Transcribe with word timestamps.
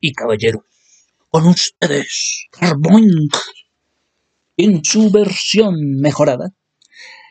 Y 0.00 0.12
caballeros, 0.12 0.62
con 1.30 1.46
ustedes, 1.46 2.46
Carboink, 2.50 3.36
en 4.56 4.84
su 4.84 5.10
versión 5.10 6.00
mejorada. 6.00 6.52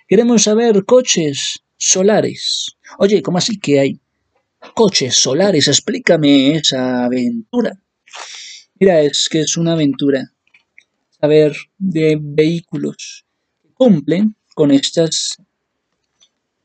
Queremos 0.08 0.44
saber 0.44 0.86
coches 0.86 1.60
solares. 1.78 2.78
Oye, 3.00 3.22
¿cómo 3.22 3.38
así 3.38 3.60
que 3.60 3.80
hay 3.80 4.00
coches 4.74 5.16
solares? 5.16 5.68
Explícame 5.68 6.56
esa 6.56 7.06
aventura. 7.06 7.80
Mira, 8.80 9.02
es 9.02 9.28
que 9.30 9.42
es 9.42 9.58
una 9.58 9.74
aventura. 9.74 10.32
Saber 11.20 11.56
de 11.78 12.18
vehículos 12.20 13.26
que 13.62 13.70
cumplen 13.74 14.36
con 14.54 14.72
estas 14.72 15.38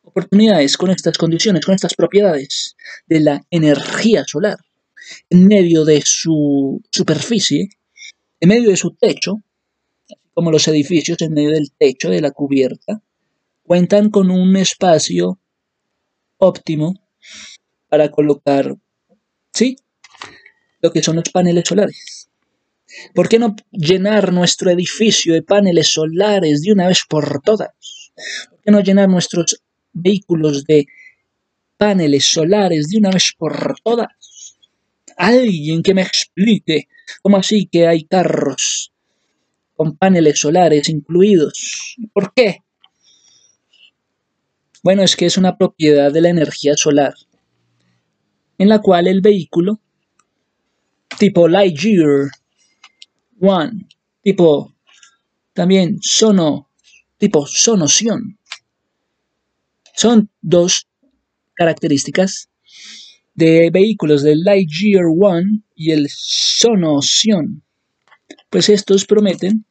oportunidades, 0.03 0.77
con 0.77 0.91
estas 0.91 1.17
condiciones, 1.17 1.65
con 1.65 1.75
estas 1.75 1.95
propiedades 1.95 2.77
de 3.07 3.21
la 3.21 3.43
energía 3.51 4.25
solar 4.27 4.59
en 5.30 5.47
medio 5.47 5.84
de 5.84 6.02
su 6.05 6.83
superficie, 6.91 7.69
en 8.41 8.48
medio 8.48 8.70
de 8.70 8.77
su 8.77 8.95
techo, 8.95 9.37
como 10.34 10.51
los 10.51 10.66
edificios 10.69 11.20
en 11.23 11.33
medio 11.33 11.51
del 11.51 11.73
techo 11.78 12.11
de 12.11 12.20
la 12.20 12.30
cubierta, 12.30 13.02
cuentan 13.62 14.11
con 14.11 14.30
un 14.30 14.56
espacio 14.56 15.38
óptimo 16.38 16.95
para 17.88 18.11
colocar, 18.11 18.75
sí, 19.52 19.77
lo 20.80 20.92
que 20.92 21.03
son 21.03 21.16
los 21.16 21.30
paneles 21.30 21.64
solares. 21.66 22.28
¿Por 23.14 23.28
qué 23.28 23.39
no 23.39 23.55
llenar 23.70 24.33
nuestro 24.33 24.70
edificio 24.70 25.34
de 25.34 25.42
paneles 25.42 25.89
solares 25.89 26.62
de 26.62 26.73
una 26.73 26.89
vez 26.89 27.03
por 27.09 27.41
todas? 27.42 27.70
¿Por 28.50 28.61
qué 28.61 28.70
no 28.70 28.81
llenar 28.81 29.09
nuestros 29.09 29.62
vehículos 29.92 30.64
de 30.64 30.87
paneles 31.77 32.27
solares 32.27 32.89
de 32.89 32.98
una 32.98 33.11
vez 33.11 33.33
por 33.37 33.77
todas? 33.83 34.09
Alguien 35.23 35.84
que 35.84 35.95
me 35.95 36.03
explique 36.03 36.89
cómo 37.23 37.37
así 37.37 37.69
que 37.70 37.87
hay 37.87 38.03
carros 38.03 38.92
con 39.77 39.97
paneles 39.97 40.41
solares 40.41 40.89
incluidos. 40.89 41.97
¿Por 42.12 42.34
qué? 42.34 42.65
Bueno, 44.83 45.05
es 45.05 45.15
que 45.15 45.27
es 45.27 45.39
una 45.39 45.56
propiedad 45.56 46.11
de 46.11 46.23
la 46.23 46.28
energía 46.31 46.77
solar, 46.77 47.15
en 48.59 48.69
la 48.69 48.81
cual 48.81 49.06
el 49.06 49.20
vehículo 49.20 49.81
tipo 51.20 51.47
Lightyear 51.47 52.28
One, 53.41 53.87
tipo 54.23 54.75
también 55.53 55.98
Sono, 56.03 56.69
tipo 57.19 57.47
Sonoción, 57.47 58.41
son 59.95 60.31
dos 60.41 60.89
características 61.55 62.48
de 63.34 63.70
vehículos 63.72 64.22
del 64.22 64.42
Lightyear 64.42 65.06
One 65.06 65.61
y 65.75 65.92
el 65.92 66.06
Sonotion. 66.08 67.62
Pues 68.50 68.69
estos 68.69 69.06
prometen 69.06 69.64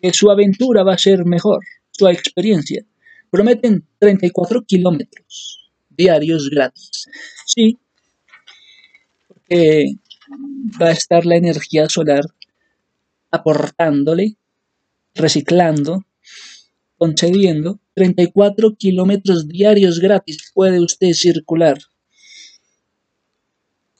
que 0.00 0.12
su 0.12 0.30
aventura 0.30 0.82
va 0.84 0.94
a 0.94 0.98
ser 0.98 1.24
mejor, 1.24 1.64
su 1.90 2.06
experiencia. 2.08 2.84
Prometen 3.30 3.84
34 3.98 4.62
kilómetros 4.64 5.70
diarios 5.90 6.48
gratis. 6.50 7.08
Sí, 7.46 7.78
porque 9.26 9.94
va 10.80 10.88
a 10.88 10.92
estar 10.92 11.26
la 11.26 11.36
energía 11.36 11.88
solar 11.88 12.24
aportándole, 13.30 14.36
reciclando, 15.14 16.04
concediendo 16.96 17.80
34 17.94 18.76
kilómetros 18.76 19.48
diarios 19.48 19.98
gratis 19.98 20.50
puede 20.54 20.80
usted 20.80 21.12
circular 21.12 21.78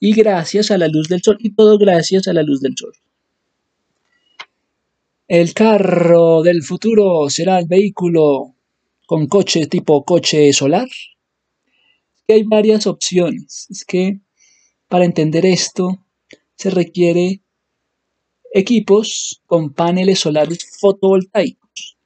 y 0.01 0.13
gracias 0.13 0.71
a 0.71 0.79
la 0.79 0.89
luz 0.89 1.09
del 1.09 1.23
sol, 1.23 1.37
y 1.41 1.55
todo 1.55 1.79
gracias 1.79 2.29
a 2.29 2.33
la 2.33 2.43
luz 2.43 2.61
del 2.61 2.75
sol. 2.77 2.93
El 5.27 5.53
carro 5.53 6.43
del 6.43 6.63
futuro 6.63 7.29
será 7.29 7.59
el 7.59 7.67
vehículo 7.67 8.55
con 9.07 9.27
coche 9.27 9.67
tipo 9.67 10.05
coche 10.05 10.53
solar. 10.53 10.89
que 12.27 12.35
hay 12.35 12.43
varias 12.45 12.87
opciones. 12.87 13.67
Es 13.71 13.85
que 13.85 14.21
para 14.89 15.05
entender 15.05 15.47
esto 15.47 16.05
se 16.57 16.71
requiere 16.71 17.43
equipos 18.53 19.43
con 19.47 19.73
paneles 19.73 20.21
solares 20.21 20.79
fotovoltaicos. 20.81 21.97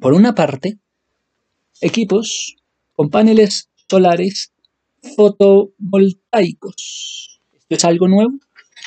Por 0.00 0.12
una 0.12 0.34
parte, 0.34 0.78
equipos 1.80 2.56
con 2.92 3.10
paneles 3.10 3.70
solares 3.88 4.52
fotovoltaicos. 5.14 7.40
¿Esto 7.52 7.74
es 7.74 7.84
algo 7.84 8.08
nuevo? 8.08 8.38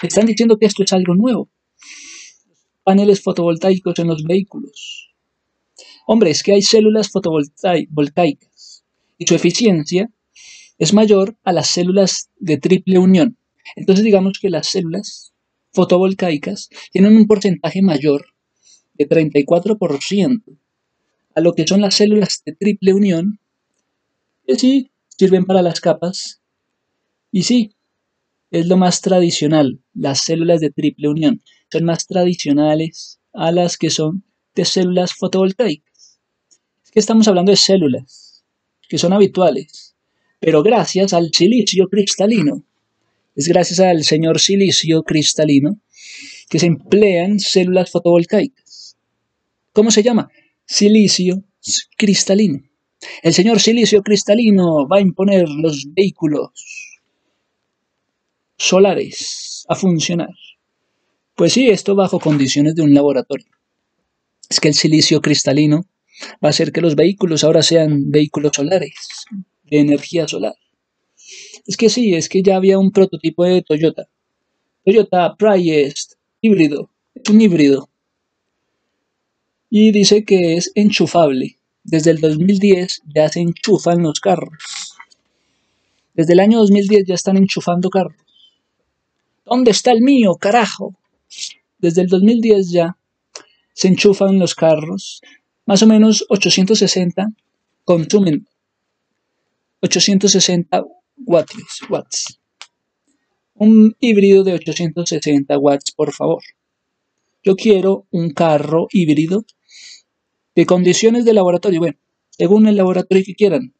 Están 0.01 0.25
diciendo 0.25 0.57
que 0.57 0.65
esto 0.65 0.83
es 0.83 0.93
algo 0.93 1.15
nuevo. 1.15 1.49
Paneles 2.83 3.21
fotovoltaicos 3.21 3.99
en 3.99 4.07
los 4.07 4.23
vehículos. 4.23 5.13
Hombre, 6.07 6.31
es 6.31 6.43
que 6.43 6.53
hay 6.53 6.61
células 6.61 7.09
fotovoltaicas 7.09 8.83
y 9.17 9.27
su 9.27 9.35
eficiencia 9.35 10.09
es 10.77 10.93
mayor 10.93 11.37
a 11.43 11.51
las 11.51 11.69
células 11.69 12.29
de 12.37 12.57
triple 12.57 12.97
unión. 12.97 13.37
Entonces 13.75 14.03
digamos 14.03 14.39
que 14.39 14.49
las 14.49 14.67
células 14.67 15.33
fotovoltaicas 15.71 16.69
tienen 16.91 17.15
un 17.15 17.27
porcentaje 17.27 17.81
mayor 17.81 18.25
de 18.93 19.07
34% 19.07 20.41
a 21.35 21.41
lo 21.41 21.53
que 21.53 21.67
son 21.67 21.81
las 21.81 21.95
células 21.95 22.41
de 22.45 22.53
triple 22.53 22.93
unión, 22.93 23.39
que 24.47 24.55
sí 24.55 24.91
sirven 25.19 25.45
para 25.45 25.61
las 25.61 25.81
capas. 25.81 26.41
Y 27.29 27.43
sí, 27.43 27.75
es 28.51 28.67
lo 28.67 28.77
más 28.77 29.01
tradicional. 29.01 29.81
Las 29.93 30.23
células 30.23 30.61
de 30.61 30.71
triple 30.71 31.09
unión 31.09 31.41
son 31.69 31.83
más 31.83 32.07
tradicionales 32.07 33.19
a 33.33 33.51
las 33.51 33.77
que 33.77 33.89
son 33.89 34.23
de 34.55 34.63
células 34.63 35.13
fotovoltaicas. 35.13 36.19
Es 36.85 36.91
que 36.91 37.01
estamos 37.01 37.27
hablando 37.27 37.51
de 37.51 37.57
células 37.57 38.45
que 38.87 38.97
son 38.97 39.11
habituales, 39.11 39.93
pero 40.39 40.63
gracias 40.63 41.11
al 41.11 41.31
silicio 41.33 41.89
cristalino. 41.89 42.63
Es 43.35 43.49
gracias 43.49 43.81
al 43.81 44.05
señor 44.05 44.39
silicio 44.39 45.03
cristalino 45.03 45.81
que 46.49 46.59
se 46.59 46.65
emplean 46.65 47.39
células 47.39 47.91
fotovoltaicas. 47.91 48.97
¿Cómo 49.73 49.91
se 49.91 50.01
llama? 50.01 50.31
Silicio 50.65 51.43
cristalino. 51.97 52.68
El 53.23 53.33
señor 53.33 53.59
Silicio 53.59 54.01
Cristalino 54.01 54.87
va 54.87 54.97
a 54.97 55.01
imponer 55.01 55.47
los 55.49 55.85
vehículos 55.93 56.51
solares 58.57 59.65
a 59.69 59.75
funcionar. 59.75 60.29
Pues 61.35 61.53
sí, 61.53 61.69
esto 61.69 61.95
bajo 61.95 62.19
condiciones 62.19 62.75
de 62.75 62.81
un 62.81 62.93
laboratorio. 62.93 63.47
Es 64.49 64.59
que 64.59 64.67
el 64.67 64.73
silicio 64.73 65.21
cristalino 65.21 65.85
va 66.43 66.47
a 66.47 66.49
hacer 66.49 66.71
que 66.71 66.81
los 66.81 66.95
vehículos 66.95 67.43
ahora 67.43 67.61
sean 67.61 68.11
vehículos 68.11 68.51
solares, 68.55 68.95
de 69.63 69.79
energía 69.79 70.27
solar. 70.27 70.55
Es 71.65 71.77
que 71.77 71.89
sí, 71.89 72.15
es 72.15 72.27
que 72.27 72.41
ya 72.41 72.57
había 72.57 72.79
un 72.79 72.91
prototipo 72.91 73.45
de 73.45 73.61
Toyota. 73.61 74.09
Toyota 74.83 75.35
Priest 75.37 76.15
híbrido, 76.41 76.89
un 77.29 77.41
híbrido. 77.41 77.89
Y 79.69 79.91
dice 79.91 80.25
que 80.25 80.55
es 80.55 80.71
enchufable. 80.75 81.58
Desde 81.89 82.11
el 82.11 82.19
2010 82.19 83.01
ya 83.15 83.29
se 83.29 83.39
enchufan 83.39 84.03
los 84.03 84.19
carros. 84.19 84.95
Desde 86.13 86.33
el 86.33 86.39
año 86.39 86.59
2010 86.59 87.07
ya 87.07 87.15
están 87.15 87.35
enchufando 87.35 87.89
carros. 87.89 88.15
¿Dónde 89.43 89.71
está 89.71 89.91
el 89.91 90.01
mío, 90.01 90.35
carajo? 90.35 90.93
Desde 91.79 92.01
el 92.01 92.07
2010 92.07 92.69
ya 92.69 92.95
se 93.73 93.87
enchufan 93.87 94.37
los 94.37 94.53
carros. 94.53 95.21
Más 95.65 95.81
o 95.81 95.87
menos 95.87 96.27
860 96.29 97.31
consumen 97.85 98.47
860 99.81 100.83
watts. 101.25 101.81
watts. 101.89 102.39
Un 103.55 103.95
híbrido 103.99 104.43
de 104.43 104.53
860 104.53 105.57
watts, 105.57 105.91
por 105.91 106.13
favor. 106.13 106.43
Yo 107.43 107.55
quiero 107.55 108.05
un 108.11 108.29
carro 108.29 108.87
híbrido 108.91 109.43
de 110.59 110.65
condiciones 110.65 111.23
de 111.23 111.33
laboratorio, 111.33 111.79
bueno, 111.79 111.97
según 112.31 112.67
el 112.67 112.75
laboratorio 112.75 113.23
que 113.25 113.33
quieran, 113.33 113.73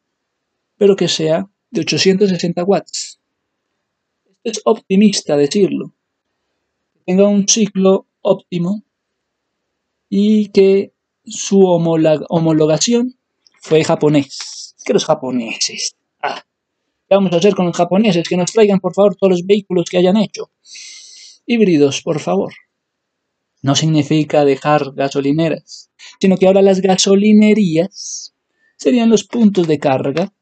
pero 0.78 0.96
que 0.96 1.08
sea 1.08 1.46
de 1.70 1.82
860 1.82 2.64
watts. 2.64 3.20
es 4.44 4.62
optimista 4.64 5.36
decirlo. 5.36 5.92
Que 6.94 7.00
tenga 7.04 7.28
un 7.28 7.46
ciclo 7.46 8.06
óptimo 8.22 8.82
y 10.08 10.48
que 10.48 10.94
su 11.26 11.60
homologación 11.66 13.14
fue 13.60 13.84
japonés. 13.84 14.74
¿Qué 14.82 14.94
los 14.94 15.04
japoneses? 15.04 15.96
Ah, 16.22 16.42
¿Qué 17.06 17.14
vamos 17.14 17.34
a 17.34 17.36
hacer 17.36 17.54
con 17.54 17.66
los 17.66 17.76
japoneses? 17.76 18.26
Que 18.26 18.38
nos 18.38 18.52
traigan, 18.52 18.80
por 18.80 18.94
favor, 18.94 19.16
todos 19.16 19.32
los 19.32 19.46
vehículos 19.46 19.84
que 19.90 19.98
hayan 19.98 20.16
hecho. 20.16 20.50
Híbridos, 21.44 22.00
por 22.00 22.20
favor. 22.20 22.54
No 23.62 23.74
significa 23.74 24.44
dejar 24.44 24.92
gasolineras 24.94 25.90
sino 26.18 26.36
que 26.36 26.46
ahora 26.46 26.62
las 26.62 26.80
gasolinerías 26.80 28.34
serían 28.76 29.10
los 29.10 29.24
puntos 29.24 29.66
de 29.66 29.78
carga. 29.78 30.32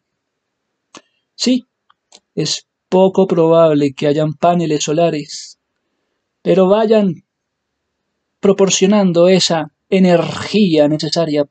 Sí, 1.34 1.66
es 2.34 2.66
poco 2.88 3.26
probable 3.26 3.92
que 3.92 4.06
hayan 4.06 4.34
paneles 4.34 4.84
solares, 4.84 5.58
pero 6.42 6.68
vayan 6.68 7.24
proporcionando 8.40 9.28
esa 9.28 9.72
energía 9.90 10.88
necesaria 10.88 11.48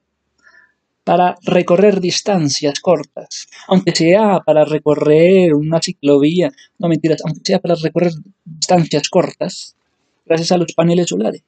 para 1.03 1.37
recorrer 1.43 2.01
distancias 2.01 2.81
cortas, 2.81 3.47
aunque 3.67 3.95
sea 3.95 4.41
para 4.45 4.65
recorrer 4.65 5.53
una 5.53 5.81
ciclovía, 5.81 6.51
no 6.79 6.89
mentiras, 6.89 7.21
aunque 7.25 7.41
sea 7.45 7.59
para 7.59 7.75
recorrer 7.75 8.11
distancias 8.43 9.07
cortas, 9.07 9.75
gracias 10.25 10.51
a 10.51 10.57
los 10.57 10.73
paneles 10.73 11.07
solares. 11.07 11.43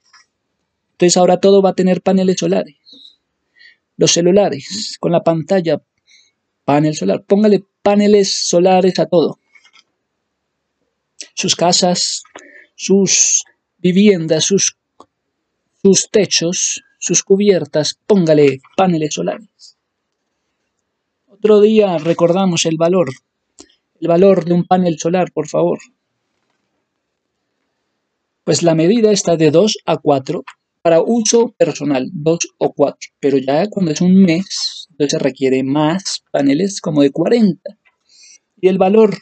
Entonces 1.00 1.16
ahora 1.16 1.40
todo 1.40 1.62
va 1.62 1.70
a 1.70 1.76
tener 1.76 2.02
paneles 2.02 2.36
solares. 2.40 2.76
Los 3.96 4.12
celulares, 4.12 4.98
con 5.00 5.14
la 5.14 5.24
pantalla, 5.24 5.82
panel 6.66 6.94
solar. 6.94 7.24
Póngale 7.24 7.64
paneles 7.82 8.50
solares 8.50 9.00
a 9.00 9.06
todo. 9.06 9.40
Sus 11.36 11.56
casas, 11.56 12.24
sus 12.76 13.46
viviendas, 13.78 14.44
sus, 14.44 14.76
sus 15.82 16.10
techos, 16.12 16.84
sus 16.98 17.24
cubiertas, 17.24 17.98
póngale 18.06 18.60
paneles 18.76 19.14
solares. 19.14 19.78
Otro 21.28 21.62
día 21.62 21.98
recordamos 21.98 22.66
el 22.66 22.76
valor, 22.76 23.08
el 24.02 24.08
valor 24.10 24.44
de 24.44 24.52
un 24.52 24.66
panel 24.66 25.00
solar, 25.00 25.32
por 25.32 25.48
favor. 25.48 25.80
Pues 28.44 28.64
la 28.64 28.76
medida 28.76 29.14
está 29.14 29.38
de 29.38 29.50
2 29.50 29.78
a 29.86 29.96
4 29.96 30.44
para 30.90 31.04
uso 31.04 31.54
personal, 31.56 32.10
2 32.12 32.40
o 32.58 32.74
4, 32.74 33.12
pero 33.20 33.38
ya 33.38 33.68
cuando 33.68 33.92
es 33.92 34.02
un 34.02 34.24
mes, 34.24 34.88
entonces 34.90 35.22
requiere 35.22 35.62
más 35.62 36.24
paneles 36.32 36.82
como 36.82 37.04
de 37.04 37.12
40. 37.12 37.78
Y 38.60 38.70
el 38.70 38.80
valor 38.80 39.16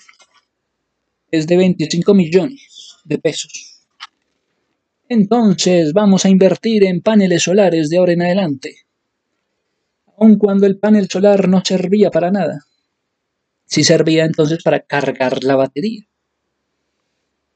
es 1.30 1.46
de 1.46 1.58
25 1.58 2.14
millones 2.14 2.96
de 3.04 3.18
pesos. 3.18 3.86
Entonces 5.10 5.92
vamos 5.92 6.24
a 6.24 6.30
invertir 6.30 6.86
en 6.86 7.02
paneles 7.02 7.44
solares 7.44 7.90
de 7.90 7.98
ahora 7.98 8.14
en 8.14 8.22
adelante. 8.22 8.74
Aun 10.18 10.38
cuando 10.38 10.68
el 10.68 10.80
panel 10.80 11.10
solar 11.10 11.50
no 11.50 11.62
servía 11.66 12.12
para 12.12 12.32
nada. 12.32 12.62
Sí 13.66 13.84
servía 13.84 14.24
entonces 14.24 14.64
para 14.64 14.80
cargar 14.80 15.44
la 15.44 15.58
batería. 15.58 16.08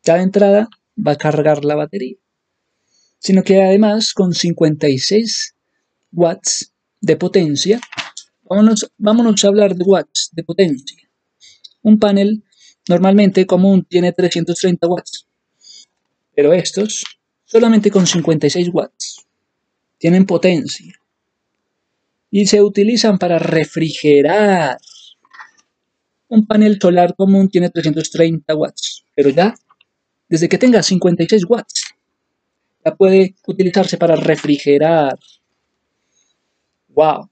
Cada 0.03 0.21
entrada 0.21 0.67
va 0.97 1.13
a 1.13 1.17
cargar 1.17 1.63
la 1.63 1.75
batería. 1.75 2.20
Sino 3.21 3.44
que 3.44 3.62
además 3.62 4.13
con 4.15 4.33
56 4.33 5.56
watts 6.12 6.73
de 7.01 7.15
potencia, 7.18 7.79
vámonos, 8.97 9.45
a 9.45 9.47
hablar 9.47 9.75
de 9.75 9.83
watts 9.83 10.31
de 10.33 10.44
potencia. 10.44 11.07
Un 11.83 12.00
panel 12.00 12.44
normalmente 12.89 13.45
común 13.45 13.85
tiene 13.88 14.12
330 14.12 14.88
watts. 14.88 15.27
Pero 16.35 16.51
estos 16.51 17.03
solamente 17.45 17.91
con 17.91 18.07
56 18.07 18.69
watts. 18.73 19.24
Tienen 20.00 20.25
potencia. 20.25 20.95
Y 22.31 22.47
se 22.47 22.63
utilizan 22.63 23.19
para 23.19 23.38
refrigerar. 23.38 24.79
Un 26.27 26.47
panel 26.47 26.79
solar 26.81 27.13
común 27.15 27.50
tiene 27.50 27.69
330 27.69 28.56
watts, 28.56 29.03
pero 29.13 29.29
ya, 29.29 29.53
desde 30.27 30.50
que 30.50 30.57
tenga 30.57 30.81
56 30.81 31.44
watts, 31.47 31.80
ya 32.83 32.95
puede 32.95 33.35
utilizarse 33.47 33.97
para 33.97 34.15
refrigerar. 34.15 35.17
¡Wow! 36.89 37.29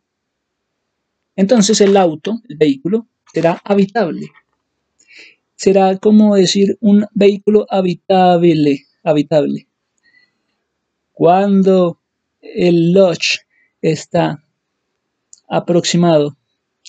Entonces 1.36 1.82
el 1.82 1.96
auto, 1.98 2.42
el 2.48 2.58
vehículo, 2.58 3.08
será 3.34 3.62
habitable. 3.64 4.28
Será 5.56 5.98
como 5.98 6.36
decir 6.36 6.78
un 6.80 7.06
vehículo 7.14 7.66
habitable, 7.70 8.86
habitable 9.04 9.70
cuando 11.20 12.00
el 12.40 12.94
Lodge 12.94 13.40
está 13.82 14.42
aproximado 15.50 16.38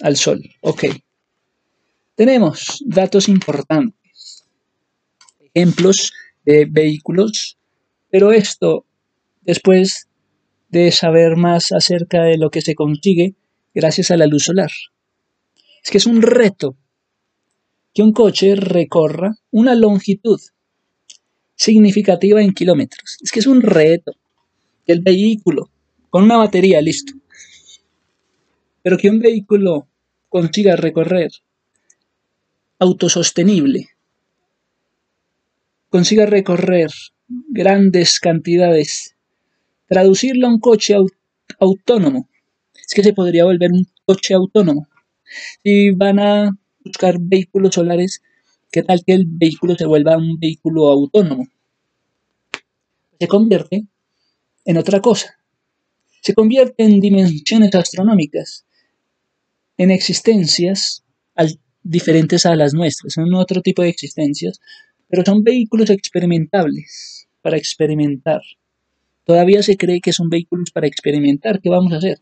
al 0.03 0.17
Sol. 0.17 0.41
Ok. 0.61 0.85
Tenemos 2.15 2.81
datos 2.87 3.29
importantes, 3.29 4.45
ejemplos 5.53 6.13
de 6.45 6.65
vehículos, 6.65 7.59
pero 8.11 8.33
esto 8.33 8.85
después 9.43 10.09
de 10.69 10.93
saber 10.93 11.37
más 11.37 11.73
acerca 11.73 12.23
de 12.23 12.39
lo 12.39 12.51
que 12.51 12.61
se 12.61 12.75
consigue 12.75 13.35
gracias 13.75 14.11
a 14.11 14.17
la 14.17 14.27
luz 14.27 14.45
solar. 14.45 14.71
Es 15.83 15.91
que 15.91 15.99
es 15.99 16.07
un 16.07 16.23
reto 16.23 16.77
que 17.95 18.03
un 18.03 18.13
coche 18.13 18.55
recorra 18.55 19.37
una 19.51 19.75
longitud 19.75 20.41
significativa 21.57 22.41
en 22.43 22.53
kilómetros. 22.53 23.19
Es 23.21 23.31
que 23.31 23.41
es 23.41 23.47
un 23.47 23.63
reto 23.63 24.13
el 24.87 25.01
vehículo, 25.01 25.71
con 26.09 26.25
una 26.25 26.37
batería, 26.37 26.81
listo. 26.81 27.13
Pero 28.83 28.97
que 28.97 29.11
un 29.11 29.21
vehículo 29.21 29.87
consiga 30.29 30.77
recorrer 30.77 31.31
autosostenible, 32.79 33.91
consiga 35.91 36.25
recorrer 36.25 36.91
grandes 37.49 38.19
cantidades, 38.19 39.15
traducirlo 39.87 40.47
a 40.47 40.51
un 40.51 40.61
coche 40.61 40.95
autónomo. 41.59 42.29
Es 42.75 42.95
que 42.95 43.03
se 43.03 43.13
podría 43.13 43.45
volver 43.45 43.71
un 43.73 43.87
coche 44.05 44.35
autónomo. 44.35 44.89
Si 45.63 45.91
van 45.93 46.19
a 46.19 46.51
buscar 46.85 47.19
vehículos 47.21 47.75
solares, 47.75 48.21
¿qué 48.73 48.83
tal 48.83 49.05
que 49.05 49.13
el 49.13 49.27
vehículo 49.27 49.77
se 49.77 49.87
vuelva 49.87 50.17
un 50.17 50.39
vehículo 50.39 50.89
autónomo? 50.89 51.47
Se 53.19 53.29
convierte 53.29 53.87
en 54.65 54.77
otra 54.77 55.01
cosa. 55.01 55.39
Se 56.23 56.35
convierte 56.35 56.83
en 56.85 57.01
dimensiones 57.01 57.75
astronómicas, 57.75 58.67
en 59.79 59.91
existencias 59.91 61.05
diferentes 61.83 62.45
a 62.45 62.55
las 62.57 62.75
nuestras, 62.75 63.15
son 63.15 63.33
otro 63.35 63.63
tipo 63.63 63.81
de 63.81 63.89
existencias, 63.89 64.61
pero 65.09 65.25
son 65.25 65.43
vehículos 65.43 65.89
experimentables 65.89 67.20
para 67.43 67.57
experimentar. 67.57 68.43
Todavía 69.25 69.63
se 69.63 69.77
cree 69.77 70.01
que 70.01 70.13
son 70.13 70.29
vehículos 70.29 70.71
para 70.71 70.87
experimentar. 70.87 71.61
¿Qué 71.61 71.71
vamos 71.71 71.93
a 71.93 71.97
hacer? 71.97 72.21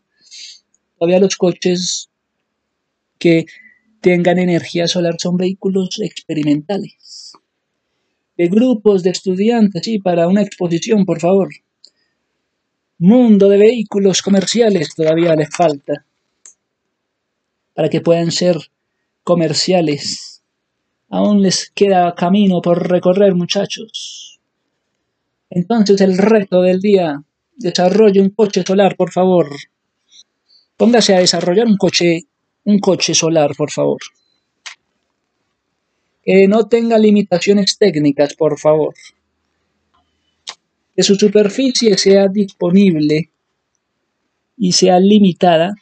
Todavía 0.97 1.19
los 1.19 1.35
coches 1.35 2.09
que 3.17 3.45
tengan 4.01 4.39
energía 4.39 4.87
solar 4.87 5.15
son 5.19 5.37
vehículos 5.37 5.99
experimentales. 6.01 7.33
De 8.37 8.47
grupos 8.47 9.03
de 9.03 9.09
estudiantes, 9.09 9.83
sí, 9.83 9.99
para 9.99 10.27
una 10.27 10.41
exposición, 10.41 11.05
por 11.05 11.19
favor 11.19 11.49
mundo 12.99 13.47
de 13.47 13.57
vehículos 13.57 14.21
comerciales 14.21 14.93
todavía 14.93 15.33
les 15.33 15.49
falta 15.55 16.05
para 17.73 17.87
que 17.87 18.01
puedan 18.01 18.29
ser 18.29 18.57
comerciales. 19.23 20.43
Aún 21.09 21.41
les 21.41 21.71
queda 21.73 22.13
camino 22.13 22.61
por 22.61 22.89
recorrer, 22.89 23.35
muchachos. 23.35 24.28
Entonces 25.49 25.99
el 26.01 26.17
reto 26.17 26.61
del 26.61 26.79
día, 26.79 27.23
desarrolle 27.55 28.21
un 28.21 28.29
coche 28.29 28.63
solar, 28.65 28.95
por 28.95 29.11
favor. 29.11 29.49
Póngase 30.77 31.15
a 31.15 31.19
desarrollar 31.19 31.67
un 31.67 31.77
coche, 31.77 32.21
un 32.65 32.79
coche 32.79 33.13
solar, 33.13 33.51
por 33.55 33.71
favor. 33.71 33.99
Que 36.23 36.47
no 36.47 36.67
tenga 36.67 36.97
limitaciones 36.97 37.77
técnicas, 37.77 38.35
por 38.35 38.59
favor 38.59 38.93
que 40.99 41.03
su 41.03 41.15
superficie 41.15 41.97
sea 41.97 42.27
disponible 42.27 43.31
y 44.57 44.73
sea 44.73 44.99
limitada, 44.99 45.73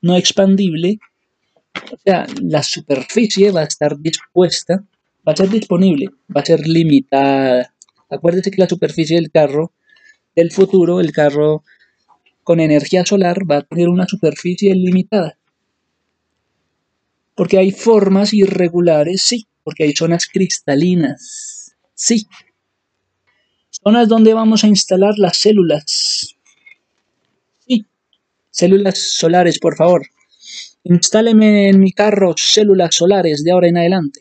no 0.00 0.16
expandible, 0.16 1.00
o 1.90 1.96
sea, 2.04 2.24
la 2.40 2.62
superficie 2.62 3.50
va 3.50 3.62
a 3.62 3.64
estar 3.64 3.98
dispuesta, 3.98 4.84
va 5.26 5.32
a 5.32 5.36
ser 5.36 5.48
disponible, 5.48 6.10
va 6.30 6.42
a 6.42 6.44
ser 6.44 6.68
limitada. 6.68 7.74
Acuérdese 8.10 8.50
que 8.50 8.60
la 8.60 8.68
superficie 8.68 9.16
del 9.16 9.30
carro 9.30 9.72
del 10.34 10.52
futuro, 10.52 11.00
el 11.00 11.12
carro 11.12 11.64
con 12.44 12.60
energía 12.60 13.04
solar, 13.04 13.38
va 13.50 13.58
a 13.58 13.62
tener 13.62 13.88
una 13.88 14.06
superficie 14.06 14.74
limitada. 14.74 15.38
Porque 17.34 17.58
hay 17.58 17.70
formas 17.72 18.32
irregulares, 18.32 19.22
sí, 19.22 19.46
porque 19.64 19.84
hay 19.84 19.94
zonas 19.94 20.26
cristalinas, 20.26 21.76
sí, 21.94 22.26
Zonas 23.82 24.08
donde 24.08 24.34
vamos 24.34 24.64
a 24.64 24.66
instalar 24.66 25.14
las 25.18 25.38
células. 25.38 26.36
Sí, 27.66 27.86
células 28.50 28.98
solares, 28.98 29.58
por 29.58 29.76
favor. 29.76 30.02
Instáleme 30.84 31.68
en 31.68 31.78
mi 31.78 31.92
carro 31.92 32.34
células 32.36 32.94
solares 32.94 33.44
de 33.44 33.52
ahora 33.52 33.68
en 33.68 33.78
adelante. 33.78 34.20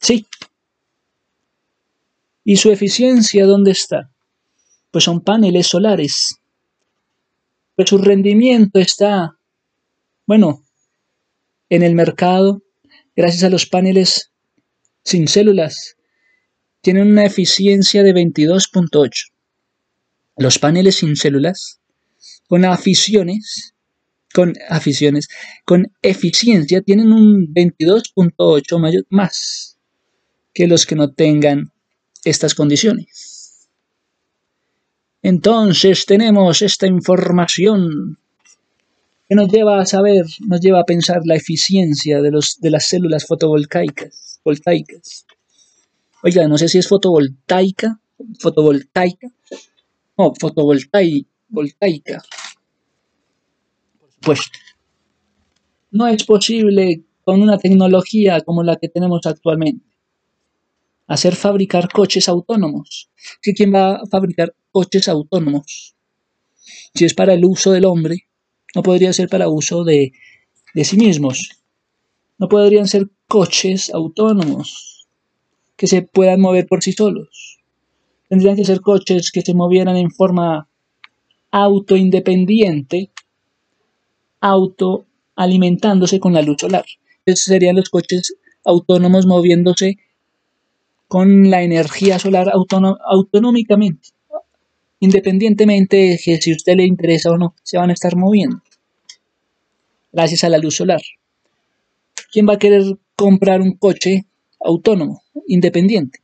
Sí. 0.00 0.26
¿Y 2.48 2.58
su 2.58 2.70
eficiencia 2.70 3.44
dónde 3.44 3.72
está? 3.72 4.08
Pues 4.92 5.02
son 5.02 5.20
paneles 5.20 5.66
solares. 5.66 6.36
Pues 7.74 7.88
su 7.88 7.98
rendimiento 7.98 8.78
está, 8.78 9.36
bueno, 10.26 10.62
en 11.68 11.82
el 11.82 11.96
mercado 11.96 12.62
gracias 13.16 13.42
a 13.42 13.50
los 13.50 13.66
paneles 13.66 14.30
sin 15.02 15.26
células, 15.26 15.96
tienen 16.82 17.08
una 17.08 17.24
eficiencia 17.24 18.04
de 18.04 18.14
22.8. 18.14 19.32
Los 20.36 20.60
paneles 20.60 20.94
sin 20.94 21.16
células, 21.16 21.80
con 22.46 22.64
aficiones, 22.64 23.74
con 24.32 24.54
aficiones, 24.68 25.28
con 25.64 25.92
eficiencia, 26.00 26.80
tienen 26.80 27.12
un 27.12 27.52
22.8 27.52 29.06
más 29.10 29.78
que 30.54 30.68
los 30.68 30.86
que 30.86 30.94
no 30.94 31.12
tengan 31.12 31.72
estas 32.26 32.54
condiciones. 32.54 33.68
Entonces 35.22 36.04
tenemos 36.06 36.60
esta 36.60 36.86
información 36.86 38.18
que 39.28 39.34
nos 39.34 39.50
lleva 39.50 39.80
a 39.80 39.86
saber, 39.86 40.26
nos 40.46 40.60
lleva 40.60 40.80
a 40.80 40.84
pensar 40.84 41.22
la 41.24 41.36
eficiencia 41.36 42.20
de, 42.20 42.30
los, 42.30 42.60
de 42.60 42.70
las 42.70 42.86
células 42.86 43.26
fotovoltaicas. 43.26 44.40
Voltaicas. 44.44 45.26
Oiga, 46.22 46.46
no 46.46 46.58
sé 46.58 46.68
si 46.68 46.78
es 46.78 46.88
fotovoltaica, 46.88 48.00
fotovoltaica, 48.38 49.28
no, 50.16 50.32
fotovoltaica. 50.38 51.30
Por 51.52 51.68
supuesto. 54.14 54.58
No 55.90 56.06
es 56.08 56.24
posible 56.24 57.02
con 57.24 57.40
una 57.42 57.58
tecnología 57.58 58.40
como 58.40 58.62
la 58.62 58.76
que 58.76 58.88
tenemos 58.88 59.26
actualmente 59.26 59.95
hacer 61.06 61.34
fabricar 61.34 61.88
coches 61.90 62.28
autónomos. 62.28 63.10
¿Quién 63.42 63.74
va 63.74 63.96
a 63.96 64.06
fabricar 64.06 64.54
coches 64.72 65.08
autónomos? 65.08 65.94
Si 66.94 67.04
es 67.04 67.14
para 67.14 67.34
el 67.34 67.44
uso 67.44 67.72
del 67.72 67.84
hombre, 67.84 68.28
no 68.74 68.82
podría 68.82 69.12
ser 69.12 69.28
para 69.28 69.48
uso 69.48 69.84
de, 69.84 70.12
de 70.74 70.84
sí 70.84 70.96
mismos. 70.96 71.62
No 72.38 72.48
podrían 72.48 72.88
ser 72.88 73.08
coches 73.28 73.90
autónomos 73.92 75.06
que 75.76 75.86
se 75.86 76.02
puedan 76.02 76.40
mover 76.40 76.66
por 76.66 76.82
sí 76.82 76.92
solos. 76.92 77.58
Tendrían 78.28 78.56
que 78.56 78.64
ser 78.64 78.80
coches 78.80 79.30
que 79.30 79.42
se 79.42 79.54
movieran 79.54 79.96
en 79.96 80.10
forma 80.10 80.68
autoindependiente, 81.50 83.10
autoalimentándose 84.40 86.18
con 86.18 86.32
la 86.32 86.42
luz 86.42 86.56
solar. 86.60 86.84
Esos 87.24 87.44
serían 87.44 87.76
los 87.76 87.88
coches 87.88 88.36
autónomos 88.64 89.26
moviéndose 89.26 89.98
con 91.08 91.50
la 91.50 91.62
energía 91.62 92.18
solar 92.18 92.50
autonómicamente, 92.52 94.08
independientemente 95.00 95.96
de 95.96 96.20
que 96.22 96.38
si 96.38 96.52
a 96.52 96.56
usted 96.56 96.76
le 96.76 96.84
interesa 96.84 97.30
o 97.30 97.38
no, 97.38 97.54
se 97.62 97.78
van 97.78 97.90
a 97.90 97.92
estar 97.92 98.16
moviendo, 98.16 98.60
gracias 100.12 100.44
a 100.44 100.48
la 100.48 100.58
luz 100.58 100.76
solar. 100.76 101.00
¿Quién 102.32 102.48
va 102.48 102.54
a 102.54 102.58
querer 102.58 102.82
comprar 103.14 103.60
un 103.60 103.76
coche 103.76 104.26
autónomo, 104.60 105.22
independiente? 105.46 106.20